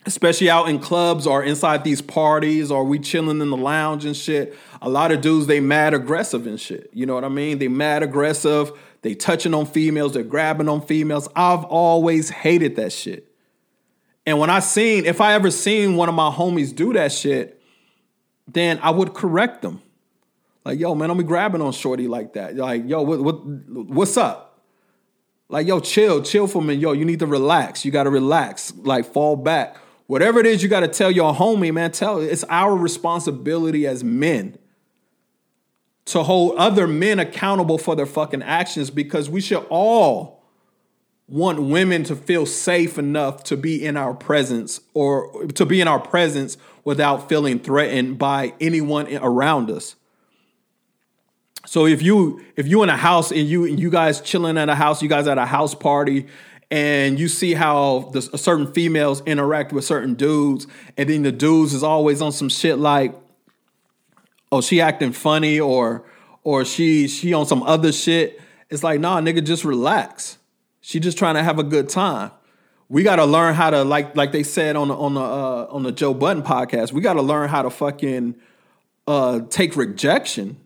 [0.07, 4.15] especially out in clubs or inside these parties or we chilling in the lounge and
[4.15, 6.89] shit, a lot of dudes, they mad aggressive and shit.
[6.93, 7.59] You know what I mean?
[7.59, 8.71] They mad aggressive.
[9.01, 10.13] They touching on females.
[10.13, 11.27] They're grabbing on females.
[11.35, 13.29] I've always hated that shit.
[14.25, 17.61] And when I seen, if I ever seen one of my homies do that shit,
[18.47, 19.81] then I would correct them.
[20.63, 22.55] Like, yo, man, don't be grabbing on shorty like that.
[22.55, 24.61] Like, yo, what, what what's up?
[25.49, 26.75] Like, yo, chill, chill for me.
[26.75, 27.83] Yo, you need to relax.
[27.83, 28.73] You gotta relax.
[28.75, 29.77] Like, fall back.
[30.07, 31.91] Whatever it is, you gotta tell your homie, man.
[31.91, 34.57] Tell it's our responsibility as men
[36.05, 40.41] to hold other men accountable for their fucking actions because we should all
[41.27, 45.87] want women to feel safe enough to be in our presence or to be in
[45.87, 49.97] our presence without feeling threatened by anyone around us.
[51.65, 54.69] So if you if you in a house and you and you guys chilling at
[54.69, 56.27] a house, you guys at a house party,
[56.69, 61.73] and you see how the certain females interact with certain dudes, and then the dudes
[61.73, 63.15] is always on some shit like,
[64.51, 66.03] oh she acting funny or
[66.43, 68.41] or she she on some other shit.
[68.69, 70.37] It's like nah, nigga, just relax.
[70.81, 72.31] She just trying to have a good time.
[72.89, 75.67] We got to learn how to like like they said on the on the uh,
[75.69, 76.91] on the Joe Budden podcast.
[76.91, 78.35] We got to learn how to fucking
[79.05, 80.57] uh, take rejection.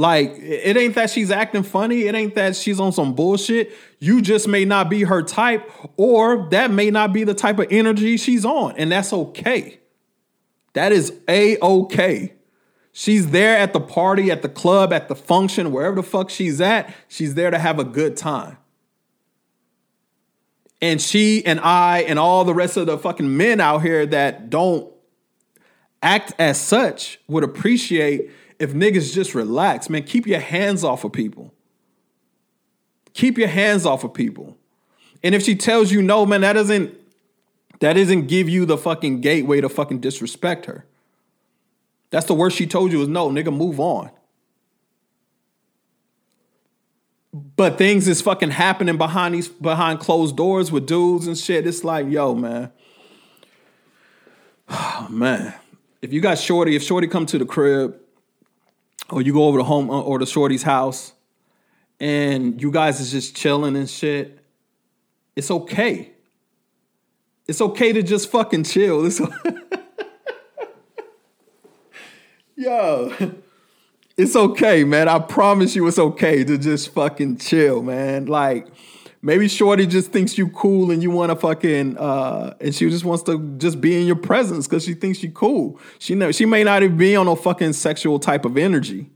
[0.00, 2.06] Like it ain't that she's acting funny.
[2.06, 3.70] It ain't that she's on some bullshit.
[3.98, 7.66] You just may not be her type, or that may not be the type of
[7.70, 9.78] energy she's on, and that's okay.
[10.72, 12.32] That is a okay.
[12.92, 16.62] She's there at the party, at the club, at the function, wherever the fuck she's
[16.62, 16.94] at.
[17.06, 18.56] She's there to have a good time.
[20.80, 24.48] And she and I and all the rest of the fucking men out here that
[24.48, 24.90] don't
[26.02, 29.90] act as such would appreciate if niggas just relax.
[29.90, 31.52] Man, keep your hands off of people.
[33.12, 34.56] Keep your hands off of people.
[35.22, 36.94] And if she tells you no, man, that doesn't
[37.80, 40.84] that doesn't give you the fucking gateway to fucking disrespect her.
[42.10, 44.10] That's the worst she told you is no, nigga, move on.
[47.32, 51.66] but things is fucking happening behind these behind closed doors with dudes and shit.
[51.66, 52.72] It's like, yo, man.
[54.68, 55.54] Oh, man.
[56.02, 58.00] If you got Shorty, if Shorty come to the crib,
[59.10, 61.12] or you go over to home uh, or to Shorty's house,
[61.98, 64.38] and you guys is just chilling and shit,
[65.36, 66.12] it's okay.
[67.46, 69.06] It's okay to just fucking chill.
[69.06, 69.20] It's
[72.56, 73.12] Yo
[74.20, 75.08] it's okay, man.
[75.08, 78.26] I promise you it's okay to just fucking chill, man.
[78.26, 78.66] Like
[79.22, 83.04] maybe Shorty just thinks you cool and you want to fucking uh and she just
[83.04, 85.78] wants to just be in your presence because she thinks you cool.
[85.98, 89.10] She know she may not even be on a fucking sexual type of energy.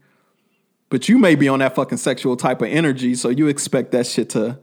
[0.90, 4.06] But you may be on that fucking sexual type of energy, so you expect that
[4.06, 4.58] shit to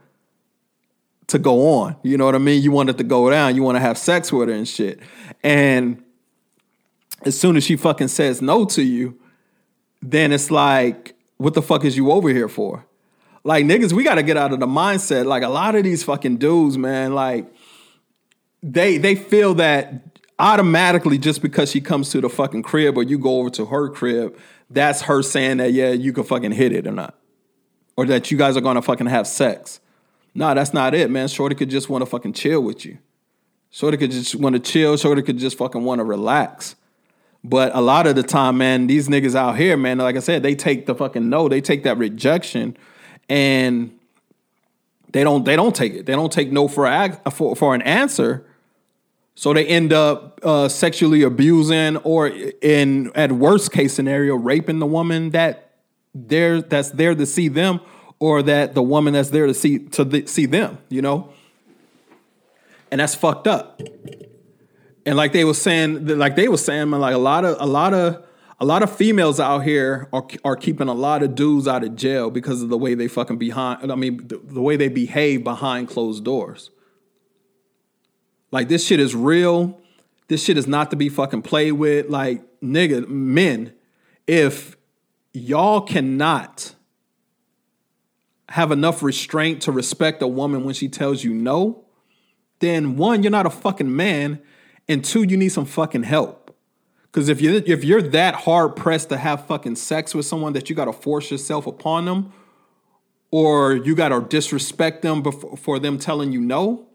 [1.27, 1.95] to go on.
[2.03, 2.61] You know what I mean?
[2.61, 3.55] You want it to go down.
[3.55, 4.99] You want to have sex with her and shit.
[5.43, 6.03] And
[7.23, 9.17] as soon as she fucking says no to you,
[10.01, 12.85] then it's like, what the fuck is you over here for?
[13.43, 15.25] Like niggas, we gotta get out of the mindset.
[15.25, 17.51] Like a lot of these fucking dudes, man, like
[18.61, 23.17] they they feel that automatically just because she comes to the fucking crib or you
[23.17, 24.37] go over to her crib,
[24.69, 27.15] that's her saying that yeah, you can fucking hit it or not.
[27.97, 29.79] Or that you guys are gonna fucking have sex.
[30.33, 31.27] Nah, that's not it, man.
[31.27, 32.97] Shorty could just want to fucking chill with you.
[33.69, 34.97] Shorty could just want to chill.
[34.97, 36.75] Shorty could just fucking want to relax.
[37.43, 40.43] But a lot of the time, man, these niggas out here, man, like I said,
[40.43, 42.77] they take the fucking no, they take that rejection,
[43.31, 43.97] and
[45.13, 46.05] they don't they don't take it.
[46.05, 46.85] They don't take no for
[47.31, 48.45] for for an answer.
[49.35, 54.85] So they end up uh, sexually abusing, or in at worst case scenario, raping the
[54.85, 55.71] woman that
[56.13, 57.79] there that's there to see them,
[58.19, 60.77] or that the woman that's there to see to see them.
[60.89, 61.31] You know,
[62.91, 63.81] and that's fucked up
[65.05, 67.93] and like they were saying, like they were saying, like a lot of a lot
[67.93, 68.23] of
[68.61, 71.95] a lot of females out here are are keeping a lot of dudes out of
[71.95, 73.91] jail because of the way they fucking behind.
[73.91, 76.69] I mean, the, the way they behave behind closed doors.
[78.51, 79.81] Like this shit is real.
[80.27, 82.07] This shit is not to be fucking played with.
[82.09, 83.73] Like nigga, men,
[84.27, 84.77] if
[85.33, 86.75] y'all cannot
[88.49, 91.85] have enough restraint to respect a woman when she tells you no,
[92.59, 94.39] then one, you're not a fucking man
[94.87, 96.40] and two, you need some fucking help.
[97.11, 100.69] Because if you if you're that hard pressed to have fucking sex with someone that
[100.69, 102.31] you got to force yourself upon them,
[103.31, 106.87] or you got to disrespect them before, for them telling you no,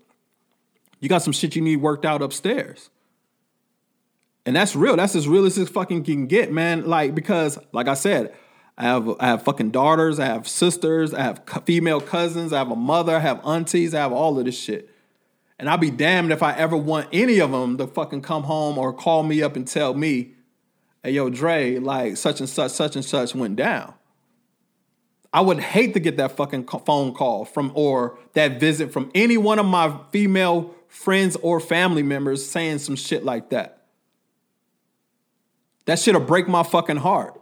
[1.00, 2.88] you got some shit you need worked out upstairs.
[4.46, 4.96] And that's real.
[4.96, 6.86] That's as real as this fucking can get, man.
[6.86, 8.34] Like because, like I said,
[8.78, 12.70] I have I have fucking daughters, I have sisters, I have female cousins, I have
[12.70, 14.88] a mother, I have aunties, I have all of this shit.
[15.58, 18.76] And I'll be damned if I ever want any of them to fucking come home
[18.76, 20.34] or call me up and tell me,
[21.02, 23.94] hey, yo, Dre, like such and such, such and such went down.
[25.32, 29.36] I would hate to get that fucking phone call from or that visit from any
[29.36, 33.84] one of my female friends or family members saying some shit like that.
[35.86, 37.40] That shit'll break my fucking heart.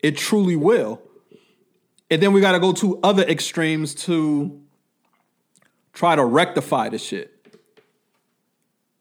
[0.00, 1.00] It truly will.
[2.10, 4.60] And then we gotta go to other extremes to
[5.92, 7.35] try to rectify the shit.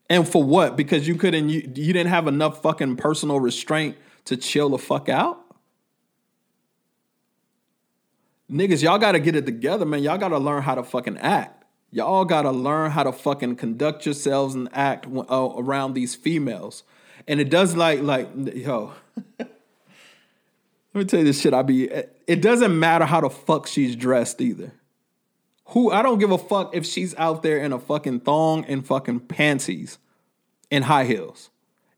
[0.10, 0.76] And for what?
[0.76, 5.10] Because you couldn't you, you didn't have enough fucking personal restraint to chill the fuck
[5.10, 5.42] out?
[8.52, 10.04] Niggas, y'all gotta get it together, man.
[10.04, 11.64] Y'all gotta learn how to fucking act.
[11.92, 16.84] Y'all gotta learn how to fucking conduct yourselves and act uh, around these females.
[17.28, 18.94] And it does like like yo.
[19.40, 19.50] Let
[20.94, 21.54] me tell you this shit.
[21.54, 21.90] I be.
[22.28, 24.72] It doesn't matter how the fuck she's dressed either.
[25.70, 28.86] Who I don't give a fuck if she's out there in a fucking thong and
[28.86, 29.98] fucking panties
[30.70, 31.50] and high heels.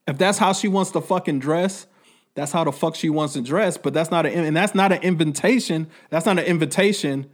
[0.08, 1.86] If that's how she wants to fucking dress,
[2.34, 3.78] that's how the fuck she wants to dress.
[3.78, 5.88] But that's not an and that's not an invitation.
[6.10, 7.30] That's not an invitation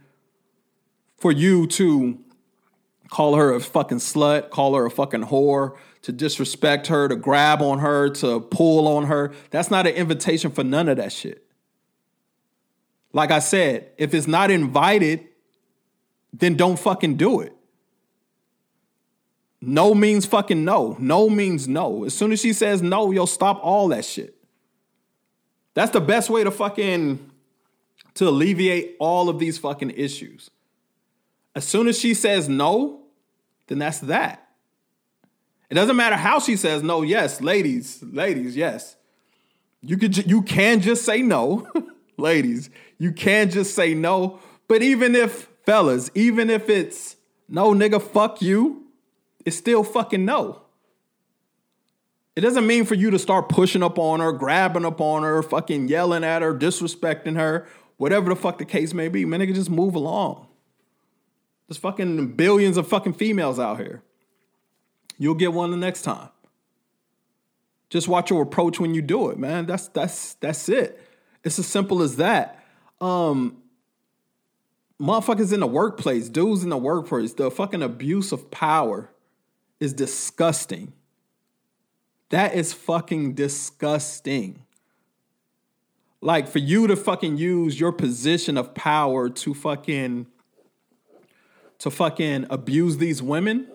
[1.16, 2.18] for you to
[3.10, 7.62] call her a fucking slut, call her a fucking whore, to disrespect her, to grab
[7.62, 9.32] on her, to pull on her.
[9.50, 11.46] That's not an invitation for none of that shit.
[13.12, 15.28] Like I said, if it's not invited,
[16.38, 17.54] then don't fucking do it.
[19.60, 20.96] No means fucking no.
[20.98, 22.04] No means no.
[22.04, 24.34] As soon as she says no, you'll stop all that shit.
[25.74, 27.30] That's the best way to fucking
[28.14, 30.50] to alleviate all of these fucking issues.
[31.54, 33.02] As soon as she says no,
[33.68, 34.46] then that's that.
[35.70, 37.02] It doesn't matter how she says no.
[37.02, 38.96] Yes, ladies, ladies, yes.
[39.80, 41.66] You could you can just say no.
[42.16, 44.40] ladies, you can just say no.
[44.68, 47.16] But even if fellas, even if it's
[47.48, 48.84] no nigga, fuck you,
[49.44, 50.62] it's still fucking no.
[52.36, 55.42] It doesn't mean for you to start pushing up on her, grabbing up on her,
[55.42, 59.24] fucking yelling at her, disrespecting her, whatever the fuck the case may be.
[59.24, 60.48] Man, nigga, just move along.
[61.68, 64.02] There's fucking billions of fucking females out here.
[65.16, 66.28] You'll get one the next time.
[67.88, 69.66] Just watch your approach when you do it, man.
[69.66, 71.00] That's that's that's it.
[71.44, 72.64] It's as simple as that.
[73.00, 73.62] Um,
[75.00, 79.10] motherfuckers in the workplace, dudes in the workplace, the fucking abuse of power
[79.80, 80.92] is disgusting.
[82.30, 84.62] That is fucking disgusting.
[86.20, 90.26] Like for you to fucking use your position of power to fucking
[91.80, 93.66] to fucking abuse these women,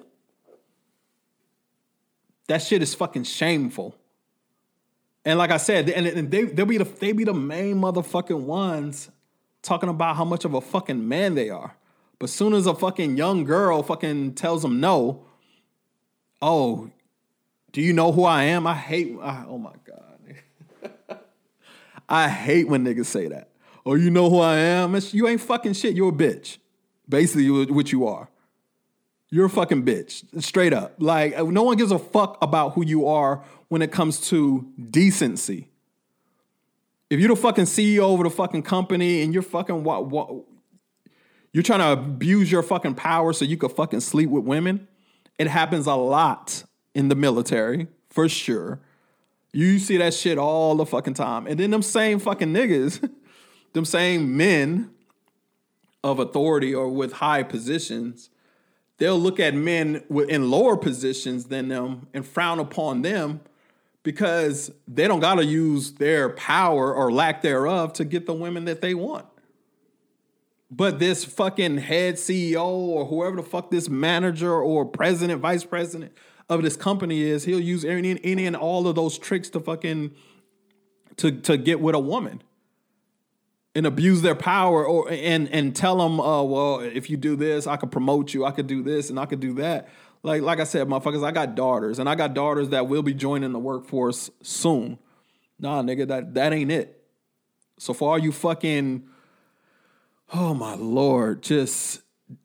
[2.48, 3.96] that shit is fucking shameful.
[5.26, 9.12] And like I said, and, they they'll be the they be the main motherfucking ones
[9.62, 11.76] talking about how much of a fucking man they are.
[12.20, 15.26] But soon as a fucking young girl fucking tells them no,
[16.41, 16.89] oh,
[17.72, 18.68] Do you know who I am?
[18.68, 19.16] I hate.
[19.22, 21.20] I, oh my god.
[22.10, 23.49] I hate when niggas say that.
[23.86, 24.95] Oh, you know who I am?
[24.95, 25.95] It's, you ain't fucking shit.
[25.95, 26.57] You're a bitch.
[27.07, 28.30] Basically, what you are.
[29.30, 30.26] You're a fucking bitch.
[30.43, 30.95] Straight up.
[30.99, 35.69] Like, no one gives a fuck about who you are when it comes to decency.
[37.10, 40.30] If you're the fucking CEO of the fucking company and you're fucking what, what
[41.51, 44.88] you're trying to abuse your fucking power so you could fucking sleep with women,
[45.39, 48.80] it happens a lot in the military, for sure.
[49.51, 51.47] You see that shit all the fucking time.
[51.47, 53.10] And then them same fucking niggas,
[53.74, 54.91] them same men
[56.03, 58.30] of authority or with high positions,
[58.97, 63.41] they'll look at men in lower positions than them and frown upon them
[64.04, 68.66] because they don't got to use their power or lack thereof to get the women
[68.66, 69.26] that they want.
[70.72, 76.14] But this fucking head CEO or whoever the fuck this manager or president, vice president
[76.47, 80.12] of this company is, he'll use any, any and all of those tricks to fucking
[81.18, 82.41] to to get with a woman
[83.76, 87.68] and abuse their power or and and tell them, uh, well, if you do this,
[87.68, 89.89] I could promote you, I could do this, and I could do that.
[90.24, 93.14] Like like I said, motherfuckers, I got daughters, and I got daughters that will be
[93.14, 95.00] joining the workforce soon.
[95.60, 97.02] Nah, nigga, that that ain't it.
[97.78, 99.08] So for all you fucking
[100.34, 102.02] oh my lord, just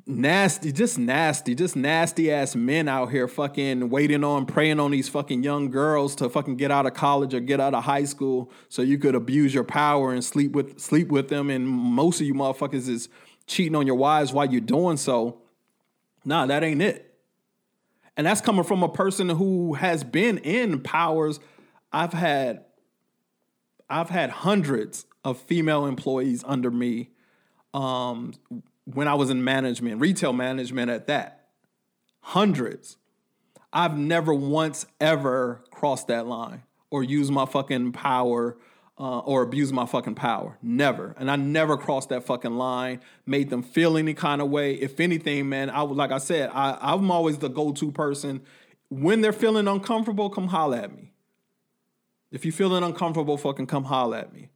[0.07, 5.09] nasty, just nasty, just nasty ass men out here fucking waiting on, praying on these
[5.09, 8.51] fucking young girls to fucking get out of college or get out of high school
[8.69, 11.51] so you could abuse your power and sleep with sleep with them.
[11.51, 13.09] And most of you motherfuckers is
[13.47, 15.39] cheating on your wives while you're doing so.
[16.25, 17.14] Nah, that ain't it.
[18.17, 21.41] And that's coming from a person who has been in powers.
[21.93, 22.65] I've had
[23.89, 27.11] I've had hundreds of female employees under me
[27.73, 28.35] um,
[28.85, 31.49] when I was in management, retail management at that.
[32.21, 32.97] Hundreds.
[33.73, 38.57] I've never once ever crossed that line or used my fucking power
[38.99, 40.57] uh, or abuse my fucking power.
[40.63, 41.15] Never.
[41.19, 44.75] And I never crossed that fucking line, made them feel any kind of way.
[44.75, 48.43] If anything, man, I like I said, I, I'm always the go-to person.
[48.91, 51.13] When they're feeling uncomfortable, come holler at me.
[52.31, 54.51] If you're feeling uncomfortable, fucking come holler at me.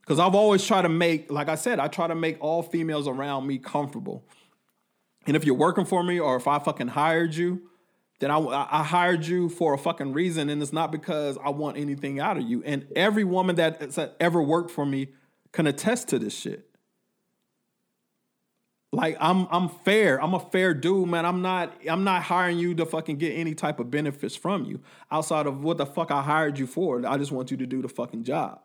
[0.00, 3.06] Because I've always tried to make, like I said, I try to make all females
[3.06, 4.24] around me comfortable.
[5.26, 7.69] And if you're working for me or if I fucking hired you,
[8.20, 10.48] then I, I hired you for a fucking reason.
[10.50, 12.62] And it's not because I want anything out of you.
[12.64, 15.08] And every woman that ever worked for me
[15.52, 16.66] can attest to this shit.
[18.92, 20.20] Like I'm I'm fair.
[20.22, 21.24] I'm a fair dude, man.
[21.24, 24.80] I'm not I'm not hiring you to fucking get any type of benefits from you
[25.10, 27.06] outside of what the fuck I hired you for.
[27.06, 28.60] I just want you to do the fucking job.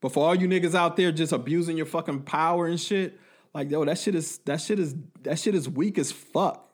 [0.00, 3.18] But for all you niggas out there just abusing your fucking power and shit,
[3.54, 6.71] like yo, that shit is that shit is that shit is weak as fuck.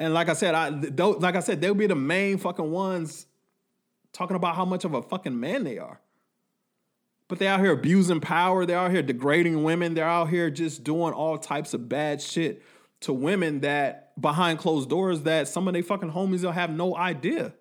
[0.00, 3.26] And like I said, I like I said, they'll be the main fucking ones
[4.12, 6.00] talking about how much of a fucking man they are.
[7.28, 8.64] But they're out here abusing power.
[8.64, 9.92] They're out here degrading women.
[9.92, 12.62] They're out here just doing all types of bad shit
[13.00, 16.96] to women that behind closed doors that some of they fucking homies will have no
[16.96, 17.52] idea.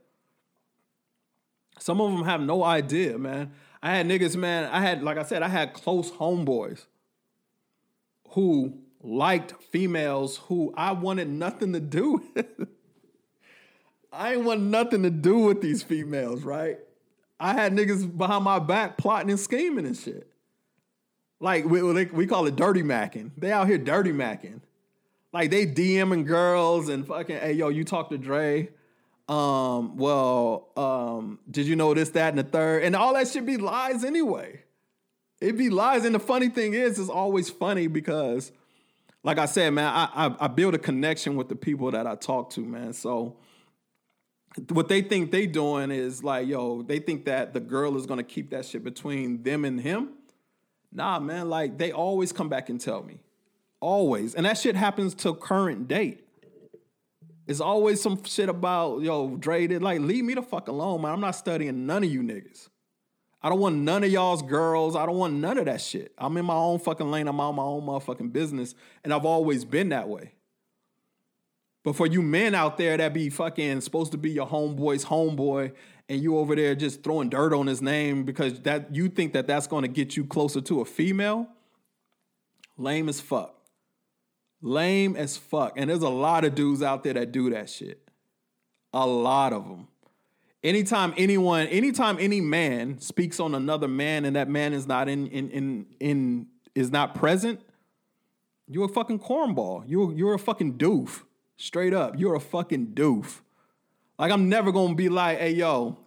[1.78, 3.52] Some of them have no idea, man.
[3.84, 4.70] I had niggas, man.
[4.72, 6.86] I had, like I said, I had close homeboys
[8.30, 12.46] who liked females who I wanted nothing to do with.
[14.12, 16.80] I ain't want nothing to do with these females, right?
[17.40, 20.28] I had niggas behind my back plotting and scheming and shit.
[21.40, 23.32] Like we, we call it dirty macking.
[23.38, 24.62] They out here dirty macking.
[25.32, 28.70] Like they DMing girls and fucking, hey yo, you talk to Dre.
[29.30, 32.84] Um, well, um, did you know this, that, and the third?
[32.84, 34.64] And all that should be lies anyway.
[35.40, 36.04] It'd be lies.
[36.04, 38.52] And the funny thing is, it's always funny because,
[39.24, 42.16] like I said, man, I, I, I build a connection with the people that I
[42.16, 42.94] talk to, man.
[42.94, 43.38] So
[44.70, 48.24] what they think they doing is like, yo, they think that the girl is gonna
[48.24, 50.10] keep that shit between them and him.
[50.92, 53.20] Nah, man, like they always come back and tell me.
[53.82, 54.36] Always.
[54.36, 56.26] And that shit happens to current date.
[57.48, 61.14] It's always some shit about, yo, Dre did like, leave me the fuck alone, man.
[61.14, 62.70] I'm not studying none of you niggas.
[63.42, 64.96] I don't want none of y'all's girls.
[64.96, 66.14] I don't want none of that shit.
[66.18, 67.28] I'm in my own fucking lane.
[67.28, 68.76] I'm on my own motherfucking business.
[69.04, 70.34] And I've always been that way.
[71.84, 75.74] But for you men out there that be fucking supposed to be your homeboy's homeboy
[76.10, 79.48] and you over there just throwing dirt on his name because that you think that
[79.48, 81.48] that's going to get you closer to a female,
[82.78, 83.56] lame as fuck.
[84.62, 85.74] Lame as fuck.
[85.78, 88.10] And there's a lot of dudes out there that do that shit.
[88.92, 89.88] A lot of them.
[90.64, 95.28] Anytime anyone, anytime any man speaks on another man and that man is not in
[95.28, 97.62] in in, in is not present,
[98.68, 99.84] you're a fucking cornball.
[99.88, 101.24] You're you're a fucking doof.
[101.58, 102.20] Straight up.
[102.20, 103.40] You're a fucking doof.
[104.18, 105.98] Like I'm never gonna be like, hey yo,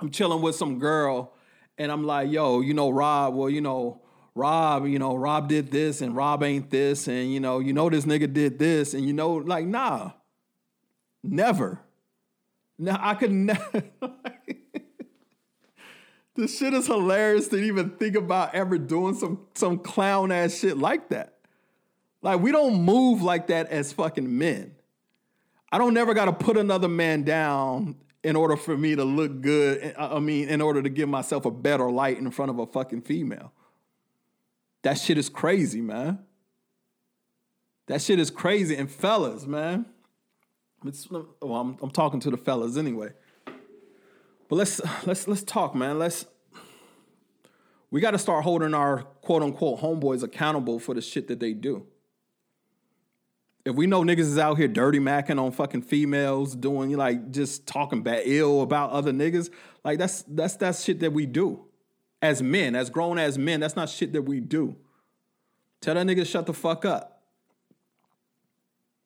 [0.00, 1.34] I'm chilling with some girl,
[1.76, 4.02] and I'm like, yo, you know, Rob, well, you know,
[4.34, 7.88] Rob, you know, Rob did this and Rob ain't this, and you know, you know
[7.88, 10.12] this nigga did this, and you know, like, nah.
[11.22, 11.80] Never.
[12.78, 13.82] Now I could never
[16.38, 20.78] This shit is hilarious to even think about ever doing some some clown ass shit
[20.78, 21.34] like that.
[22.22, 24.76] Like we don't move like that as fucking men.
[25.72, 29.40] I don't never got to put another man down in order for me to look
[29.40, 29.94] good.
[29.98, 32.66] Uh, I mean, in order to give myself a better light in front of a
[32.66, 33.52] fucking female.
[34.82, 36.20] That shit is crazy, man.
[37.86, 38.76] That shit is crazy.
[38.76, 39.86] And fellas, man.
[40.82, 43.10] Well, I'm, I'm talking to the fellas anyway.
[44.48, 45.98] But let's let's let's talk, man.
[45.98, 46.26] Let's
[47.90, 51.52] we got to start holding our quote unquote homeboys accountable for the shit that they
[51.52, 51.86] do.
[53.64, 57.66] If we know niggas is out here dirty macking on fucking females, doing like just
[57.66, 59.50] talking bad ill about other niggas,
[59.84, 61.64] like that's that's that shit that we do.
[62.22, 64.76] As men, as grown as men, that's not shit that we do.
[65.80, 67.17] Tell that nigga shut the fuck up.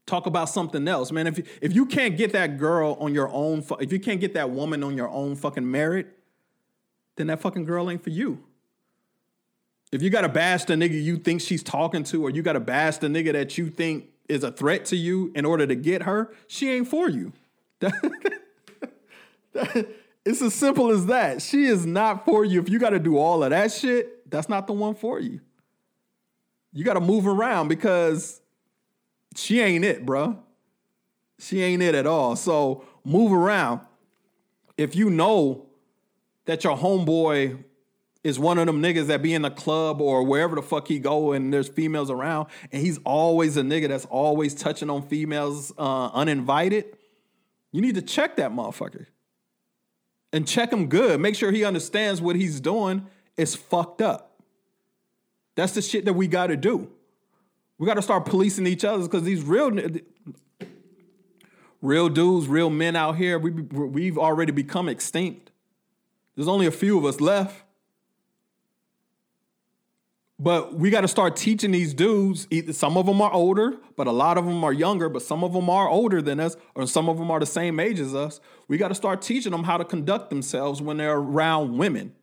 [0.07, 1.27] Talk about something else, man.
[1.27, 4.35] If you, if you can't get that girl on your own, if you can't get
[4.35, 6.19] that woman on your own fucking merit,
[7.17, 8.43] then that fucking girl ain't for you.
[9.93, 12.55] If you got to bash the nigga you think she's talking to, or you got
[12.55, 15.75] to bash the nigga that you think is a threat to you in order to
[15.75, 17.33] get her, she ain't for you.
[20.25, 21.43] it's as simple as that.
[21.43, 22.61] She is not for you.
[22.61, 25.41] If you got to do all of that shit, that's not the one for you.
[26.73, 28.41] You got to move around because
[29.35, 30.39] she ain't it, bro.
[31.39, 32.37] She ain't it at all.
[32.37, 33.81] So move around.
[34.77, 35.67] If you know
[36.45, 37.65] that your homeboy
[38.25, 40.99] is one of them niggas that be in the club or wherever the fuck he
[40.99, 45.73] go and there's females around and he's always a nigga that's always touching on females
[45.77, 46.97] uh, uninvited,
[47.73, 49.07] you need to check that motherfucker.
[50.33, 51.21] And check him good.
[51.21, 53.07] Make sure he understands what he's doing
[53.37, 54.41] is fucked up.
[55.57, 56.91] That's the shit that we got to do.
[57.83, 59.73] We got to start policing each other because these real
[61.81, 65.51] real dudes, real men out here, we we've already become extinct.
[66.37, 67.65] There's only a few of us left.
[70.39, 72.47] But we got to start teaching these dudes.
[72.71, 75.09] Some of them are older, but a lot of them are younger.
[75.09, 77.81] But some of them are older than us, or some of them are the same
[77.81, 78.41] age as us.
[78.69, 82.15] We got to start teaching them how to conduct themselves when they're around women.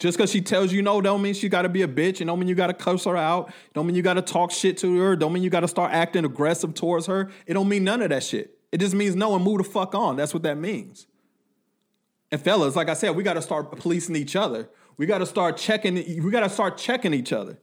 [0.00, 2.20] Just because she tells you no, don't mean she got to be a bitch.
[2.20, 3.52] And don't mean you got to cuss her out.
[3.74, 5.14] Don't mean you got to talk shit to her.
[5.14, 7.30] Don't mean you got to start acting aggressive towards her.
[7.46, 8.58] It don't mean none of that shit.
[8.72, 10.16] It just means no and move the fuck on.
[10.16, 11.06] That's what that means.
[12.32, 14.70] And fellas, like I said, we got to start policing each other.
[14.96, 15.94] We got to start checking.
[15.94, 17.58] We got to start checking each other.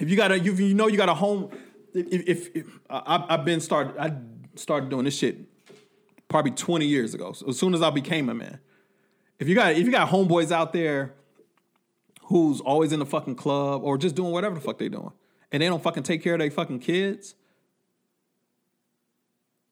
[0.00, 1.50] If you got a, you, you know, you got a home.
[1.94, 4.16] If, if, if I, I've been started, I
[4.56, 5.36] started doing this shit
[6.26, 7.32] probably 20 years ago.
[7.32, 8.58] So as soon as I became a man,
[9.42, 11.14] if you got if you got homeboys out there
[12.26, 15.10] who's always in the fucking club or just doing whatever the fuck they doing,
[15.50, 17.34] and they don't fucking take care of their fucking kids,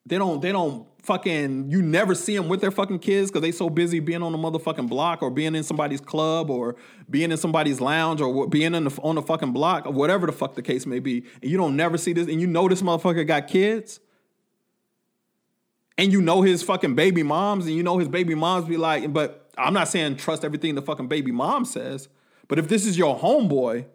[0.05, 3.51] they don't they don't fucking you never see them with their fucking kids because they
[3.51, 6.75] so busy being on the motherfucking block or being in somebody's club or
[7.09, 10.33] being in somebody's lounge or being in the, on the fucking block or whatever the
[10.33, 12.81] fuck the case may be and you don't never see this and you know this
[12.81, 14.01] motherfucker got kids
[15.97, 19.11] and you know his fucking baby moms and you know his baby moms be like
[19.11, 22.07] but i'm not saying trust everything the fucking baby mom says
[22.47, 23.85] but if this is your homeboy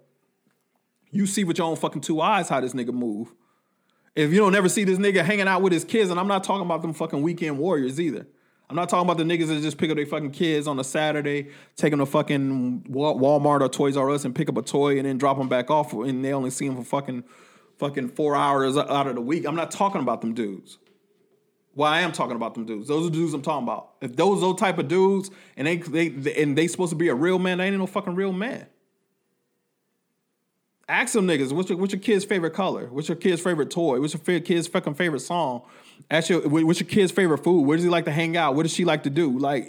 [1.10, 3.32] you see with your own fucking two eyes how this nigga move
[4.16, 6.42] if you don't ever see this nigga hanging out with his kids, and I'm not
[6.42, 8.26] talking about them fucking weekend warriors either.
[8.68, 10.84] I'm not talking about the niggas that just pick up their fucking kids on a
[10.84, 14.96] Saturday, take them to fucking Walmart or Toys R Us and pick up a toy
[14.96, 17.24] and then drop them back off, and they only see them for fucking
[17.78, 19.46] fucking four hours out of the week.
[19.46, 20.78] I'm not talking about them dudes.
[21.76, 22.88] Well, I am talking about them dudes.
[22.88, 23.90] Those are the dudes I'm talking about.
[24.00, 26.06] If those those type of dudes and they they
[26.42, 28.66] and they supposed to be a real man, they ain't no fucking real man.
[30.88, 32.86] Ask them niggas, what's your, what's your kid's favorite color?
[32.86, 34.00] What's your kid's favorite toy?
[34.00, 35.62] What's your kid's fucking favorite song?
[36.08, 37.62] Ask your, what's your kid's favorite food?
[37.62, 38.54] Where does he like to hang out?
[38.54, 39.36] What does she like to do?
[39.36, 39.66] Like,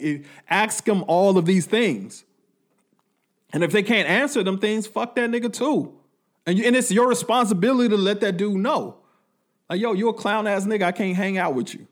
[0.48, 2.24] ask them all of these things.
[3.52, 5.92] And if they can't answer them things, fuck that nigga too.
[6.46, 8.98] And, you, and it's your responsibility to let that dude know.
[9.68, 10.84] Like, yo, you a clown ass nigga.
[10.84, 11.88] I can't hang out with you.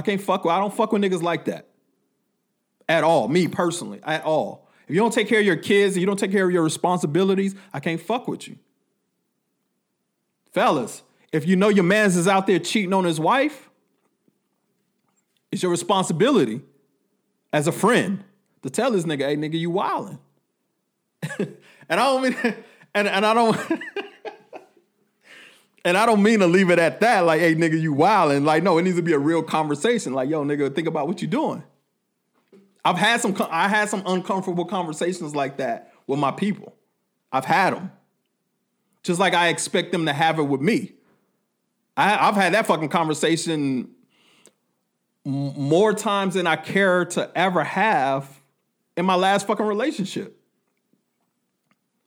[0.00, 1.66] I can't fuck with, I don't fuck with niggas like that.
[2.88, 3.28] At all.
[3.28, 4.66] Me personally, at all.
[4.88, 6.62] If you don't take care of your kids and you don't take care of your
[6.62, 8.56] responsibilities, I can't fuck with you.
[10.52, 13.68] Fellas, if you know your man's is out there cheating on his wife,
[15.52, 16.62] it's your responsibility
[17.52, 18.24] as a friend
[18.62, 20.18] to tell this nigga, hey nigga, you wildin'.
[21.38, 21.50] and
[21.90, 22.36] I don't mean
[22.94, 23.54] and, and I don't
[25.84, 28.44] And I don't mean to leave it at that, like, hey, nigga, you wildin'.
[28.44, 30.12] Like, no, it needs to be a real conversation.
[30.12, 31.62] Like, yo, nigga, think about what you're doing.
[32.84, 36.74] I've had some, I had some uncomfortable conversations like that with my people.
[37.32, 37.92] I've had them.
[39.02, 40.92] Just like I expect them to have it with me.
[41.96, 43.90] I, have had that fucking conversation
[45.24, 48.40] more times than I care to ever have
[48.96, 50.40] in my last fucking relationship.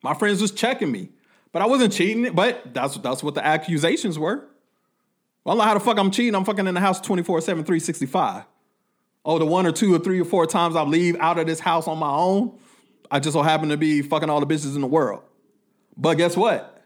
[0.02, 1.10] My friends was checking me,
[1.54, 2.34] but I wasn't cheating.
[2.34, 4.44] But that's that's what the accusations were.
[5.46, 6.36] Well, I don't know how the fuck I'm cheating.
[6.36, 8.44] I'm fucking in the house 24 7, 365.
[9.26, 11.62] Oh, the one or two or three or four times I leave out of this
[11.62, 12.60] house on my own,
[13.10, 15.22] I just so happen to be fucking all the bitches in the world.
[15.96, 16.84] But guess what?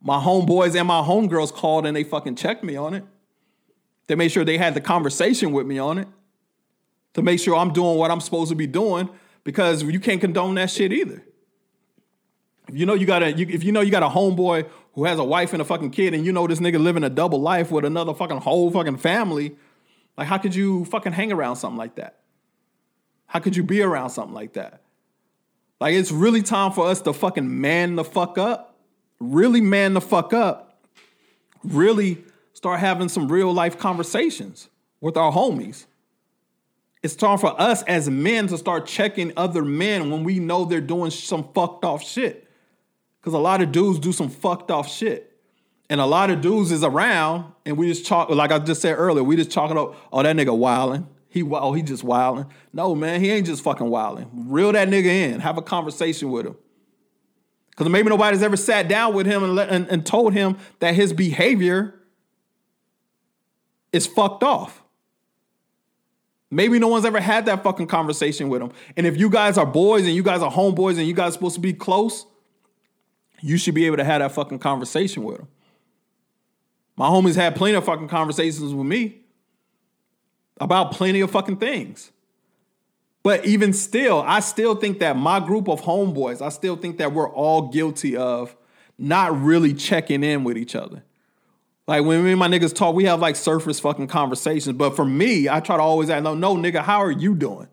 [0.00, 3.04] My homeboys and my homegirls called and they fucking checked me on it.
[4.06, 6.06] They made sure they had the conversation with me on it
[7.14, 9.08] to make sure I'm doing what I'm supposed to be doing
[9.42, 11.24] because you can't condone that shit either.
[12.68, 15.04] If you know you got a, you, if you know you got a homeboy who
[15.04, 17.40] has a wife and a fucking kid, and you know this nigga living a double
[17.40, 19.54] life with another fucking whole fucking family,
[20.16, 22.20] like how could you fucking hang around something like that?
[23.26, 24.80] How could you be around something like that?
[25.80, 28.76] Like it's really time for us to fucking man the fuck up,
[29.20, 30.80] really man the fuck up,
[31.62, 34.68] really start having some real life conversations
[35.00, 35.84] with our homies.
[37.02, 40.80] It's time for us as men to start checking other men when we know they're
[40.80, 42.45] doing some fucked off shit.
[43.26, 45.36] Because a lot of dudes do some fucked off shit.
[45.90, 48.92] And a lot of dudes is around, and we just talk, like I just said
[48.92, 51.08] earlier, we just talking about, oh, that nigga wilding.
[51.26, 52.46] He oh, he just wilding.
[52.72, 54.30] No, man, he ain't just fucking wilding.
[54.48, 55.40] Reel that nigga in.
[55.40, 56.56] Have a conversation with him.
[57.70, 60.94] Because maybe nobody's ever sat down with him and, let, and, and told him that
[60.94, 62.00] his behavior
[63.92, 64.84] is fucked off.
[66.48, 68.70] Maybe no one's ever had that fucking conversation with him.
[68.96, 71.56] And if you guys are boys and you guys are homeboys and you guys supposed
[71.56, 72.24] to be close,
[73.40, 75.48] you should be able to have that fucking conversation with them.
[76.96, 79.20] My homies had plenty of fucking conversations with me
[80.58, 82.10] about plenty of fucking things.
[83.22, 87.12] But even still, I still think that my group of homeboys, I still think that
[87.12, 88.56] we're all guilty of
[88.98, 91.02] not really checking in with each other.
[91.86, 94.76] Like when me and my niggas talk, we have like surface fucking conversations.
[94.76, 97.68] But for me, I try to always ask, no, no, nigga, how are you doing?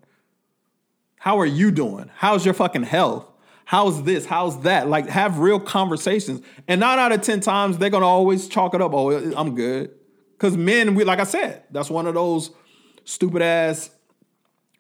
[1.18, 2.12] How are you doing?
[2.16, 3.26] How's your fucking health?
[3.66, 4.26] How's this?
[4.26, 4.88] How's that?
[4.88, 6.42] Like have real conversations.
[6.68, 8.94] And nine out of 10 times, they're gonna always chalk it up.
[8.94, 9.92] Oh, I'm good.
[10.38, 12.52] Cause men, we like I said, that's one of those
[13.06, 13.90] stupid ass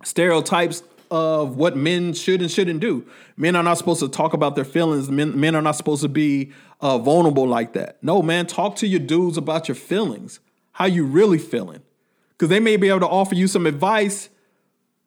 [0.03, 3.05] stereotypes of what men should and shouldn't do.
[3.37, 5.09] Men are not supposed to talk about their feelings.
[5.09, 8.03] Men, men are not supposed to be uh, vulnerable like that.
[8.03, 10.39] No, man, talk to your dudes about your feelings,
[10.71, 11.81] how you really feeling,
[12.31, 14.29] because they may be able to offer you some advice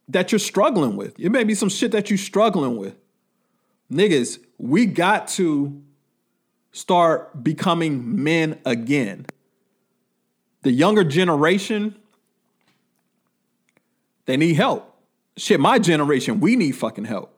[0.08, 1.18] that you're struggling with.
[1.18, 2.94] It may be some shit that you're struggling with.
[3.90, 5.82] Niggas, we got to
[6.72, 9.26] start becoming men again.
[10.62, 11.94] The younger generation,
[14.24, 14.96] they need help
[15.36, 17.32] shit, my generation, we need fucking help.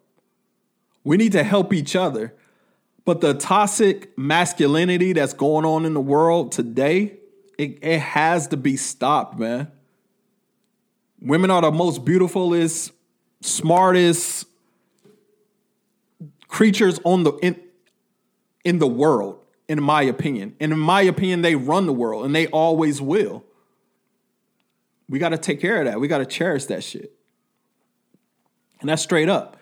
[1.05, 2.35] We need to help each other.
[3.05, 7.15] But the toxic masculinity that's going on in the world today,
[7.57, 9.71] it, it has to be stopped, man.
[11.21, 12.93] Women are the most beautifulest,
[13.41, 14.47] smartest
[16.49, 17.61] creatures on the in,
[18.65, 19.39] in the world,
[19.69, 20.57] in my opinion.
[20.59, 23.45] And in my opinion, they run the world and they always will.
[25.09, 26.01] We got to take care of that.
[26.01, 27.13] We got to cherish that shit.
[28.81, 29.57] And that's straight up.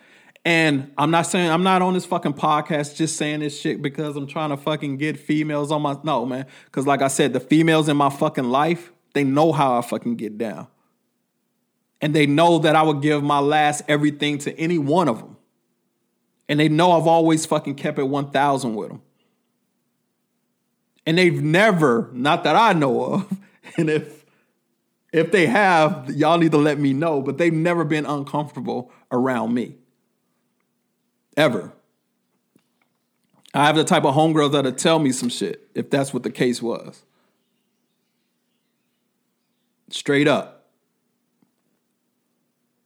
[0.45, 4.17] And I'm not saying I'm not on this fucking podcast just saying this shit because
[4.17, 6.47] I'm trying to fucking get females on my no man.
[6.71, 10.15] Cause like I said, the females in my fucking life, they know how I fucking
[10.15, 10.69] get down.
[12.01, 15.36] And they know that I would give my last everything to any one of them.
[16.49, 19.03] And they know I've always fucking kept it 1000 with them.
[21.05, 23.39] And they've never, not that I know of,
[23.77, 24.25] and if
[25.13, 29.55] if they have, y'all need to let me know, but they've never been uncomfortable around
[29.55, 29.77] me.
[31.39, 31.73] Ever.
[33.55, 36.31] I have the type of homegirls that'll tell me some shit if that's what the
[36.31, 37.03] case was.
[39.89, 40.56] Straight up.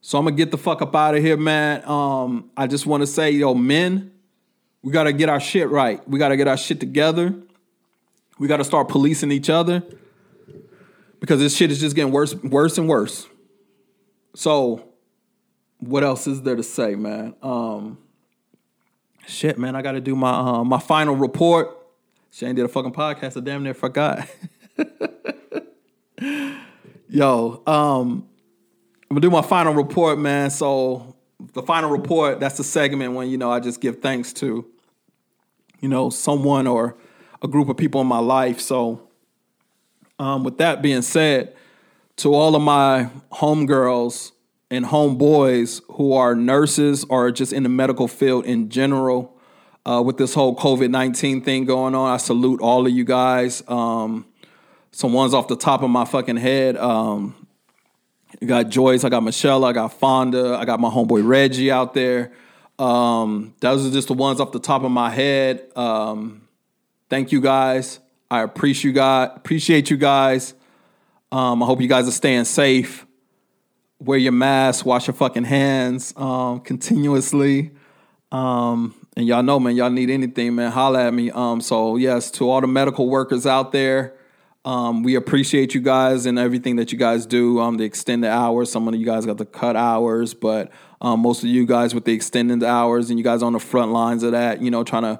[0.01, 1.87] So I'm gonna get the fuck up out of here, man.
[1.87, 4.11] Um, I just want to say, yo, men,
[4.81, 6.05] we gotta get our shit right.
[6.09, 7.33] We gotta get our shit together.
[8.39, 9.83] We gotta start policing each other
[11.19, 13.27] because this shit is just getting worse, worse and worse.
[14.33, 14.89] So,
[15.79, 17.35] what else is there to say, man?
[17.41, 17.97] Um,
[19.27, 21.77] shit, man, I got to do my uh, my final report.
[22.31, 23.37] Shane did a fucking podcast.
[23.37, 24.27] I damn near forgot.
[27.09, 28.29] Yo, um,
[29.11, 30.49] I'm gonna do my final report, man.
[30.51, 31.17] So
[31.51, 34.65] the final report, that's the segment when you know I just give thanks to,
[35.81, 36.95] you know, someone or
[37.41, 38.61] a group of people in my life.
[38.61, 39.09] So,
[40.17, 41.53] um, with that being said,
[42.19, 44.31] to all of my homegirls
[44.69, 49.37] and homeboys who are nurses or just in the medical field in general,
[49.85, 53.61] uh, with this whole COVID 19 thing going on, I salute all of you guys.
[53.67, 54.25] Um,
[54.91, 56.77] some ones off the top of my fucking head.
[56.77, 57.40] Um,
[58.41, 61.93] you got Joyce, I got Michelle, I got Fonda, I got my homeboy Reggie out
[61.93, 62.31] there.
[62.79, 65.69] Um, those are just the ones off the top of my head.
[65.75, 66.47] Um,
[67.07, 67.99] thank you guys.
[68.31, 69.29] I appreciate you guys.
[69.35, 70.55] Appreciate you guys.
[71.31, 73.05] Um, I hope you guys are staying safe.
[73.99, 74.85] Wear your mask.
[74.85, 77.71] Wash your fucking hands um, continuously.
[78.31, 81.29] Um, and y'all know, man, y'all need anything, man, holla at me.
[81.29, 84.15] Um, so yes, to all the medical workers out there,
[84.63, 87.59] um, we appreciate you guys and everything that you guys do.
[87.59, 88.71] Um, the extended hours.
[88.71, 92.05] Some of you guys got the cut hours, but um, most of you guys with
[92.05, 95.03] the extended hours, and you guys on the front lines of that, you know, trying
[95.03, 95.19] to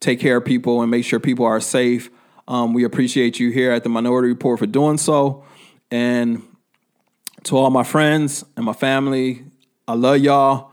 [0.00, 2.10] take care of people and make sure people are safe.
[2.46, 5.44] Um, we appreciate you here at the Minority Report for doing so.
[5.90, 6.42] And
[7.44, 9.44] to all my friends and my family,
[9.88, 10.70] I love y'all.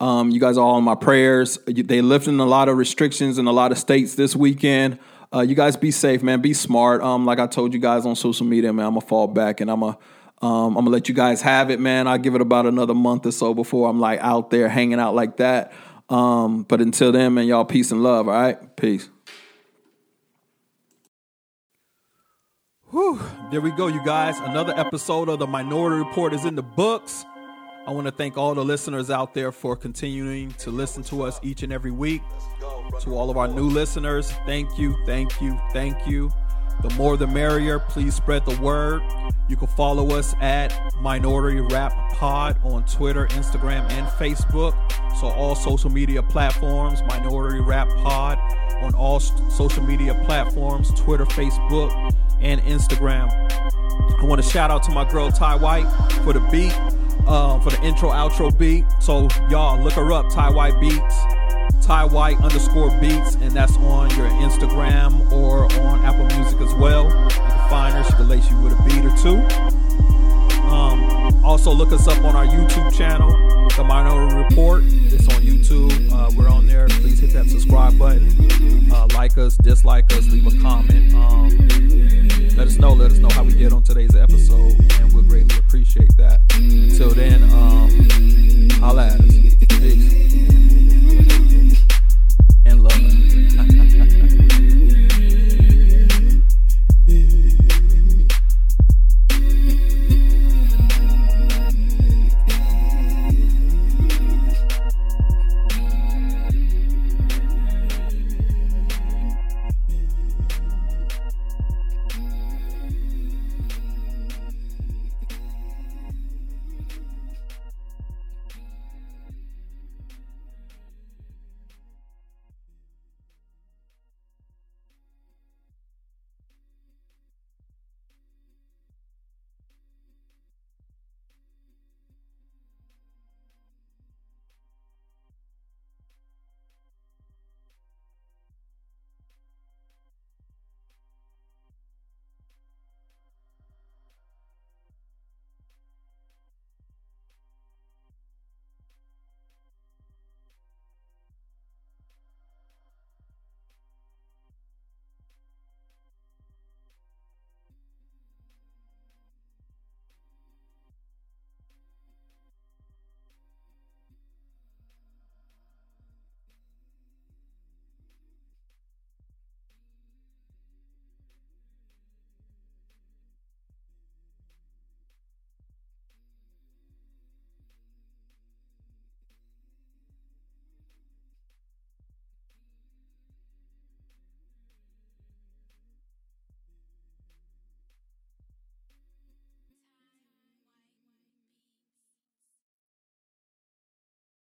[0.00, 1.58] Um, you guys are all in my prayers.
[1.66, 4.98] They lifting a lot of restrictions in a lot of states this weekend.
[5.34, 6.40] Uh, you guys be safe, man.
[6.40, 7.02] Be smart.
[7.02, 9.70] Um, like I told you guys on social media, man, I'm gonna fall back and
[9.70, 9.98] I'm gonna
[10.40, 12.06] um, I'm gonna let you guys have it, man.
[12.06, 15.14] I'll give it about another month or so before I'm like out there hanging out
[15.14, 15.72] like that.
[16.08, 18.28] Um, but until then, man, y'all peace and love.
[18.28, 19.08] All right, peace.
[22.90, 23.20] Whew,
[23.50, 24.38] there we go, you guys.
[24.38, 27.26] Another episode of the Minority Report is in the books.
[27.88, 31.40] I want to thank all the listeners out there for continuing to listen to us
[31.42, 32.20] each and every week.
[33.00, 36.30] To all of our new listeners, thank you, thank you, thank you.
[36.82, 37.78] The more the merrier.
[37.78, 39.00] Please spread the word.
[39.48, 44.74] You can follow us at Minority Rap Pod on Twitter, Instagram, and Facebook.
[45.18, 48.38] So, all social media platforms, Minority Rap Pod
[48.82, 51.90] on all social media platforms Twitter, Facebook,
[52.42, 53.30] and Instagram.
[54.20, 55.88] I want to shout out to my girl Ty White
[56.22, 56.78] for the beat,
[57.28, 58.84] uh, for the intro outro beat.
[59.00, 64.10] So y'all look her up, Ty White Beats, Ty White underscore beats, and that's on
[64.16, 67.04] your Instagram or on Apple Music as well.
[67.04, 69.38] You can find her; she can lace you with a beat or two.
[70.68, 73.30] Um, also look us up on our YouTube channel,
[73.76, 74.82] The Minority Report.
[74.84, 76.12] It's on YouTube.
[76.12, 76.88] Uh, we're on there.
[76.88, 78.92] Please hit that subscribe button.
[78.92, 81.14] Uh, like us, dislike us, leave a comment.
[81.14, 82.27] Um,
[82.58, 82.92] let us know.
[82.92, 86.40] Let us know how we did on today's episode, and we'll greatly appreciate that.
[86.56, 89.54] Until then, um, holla at us.
[89.78, 90.67] Peace.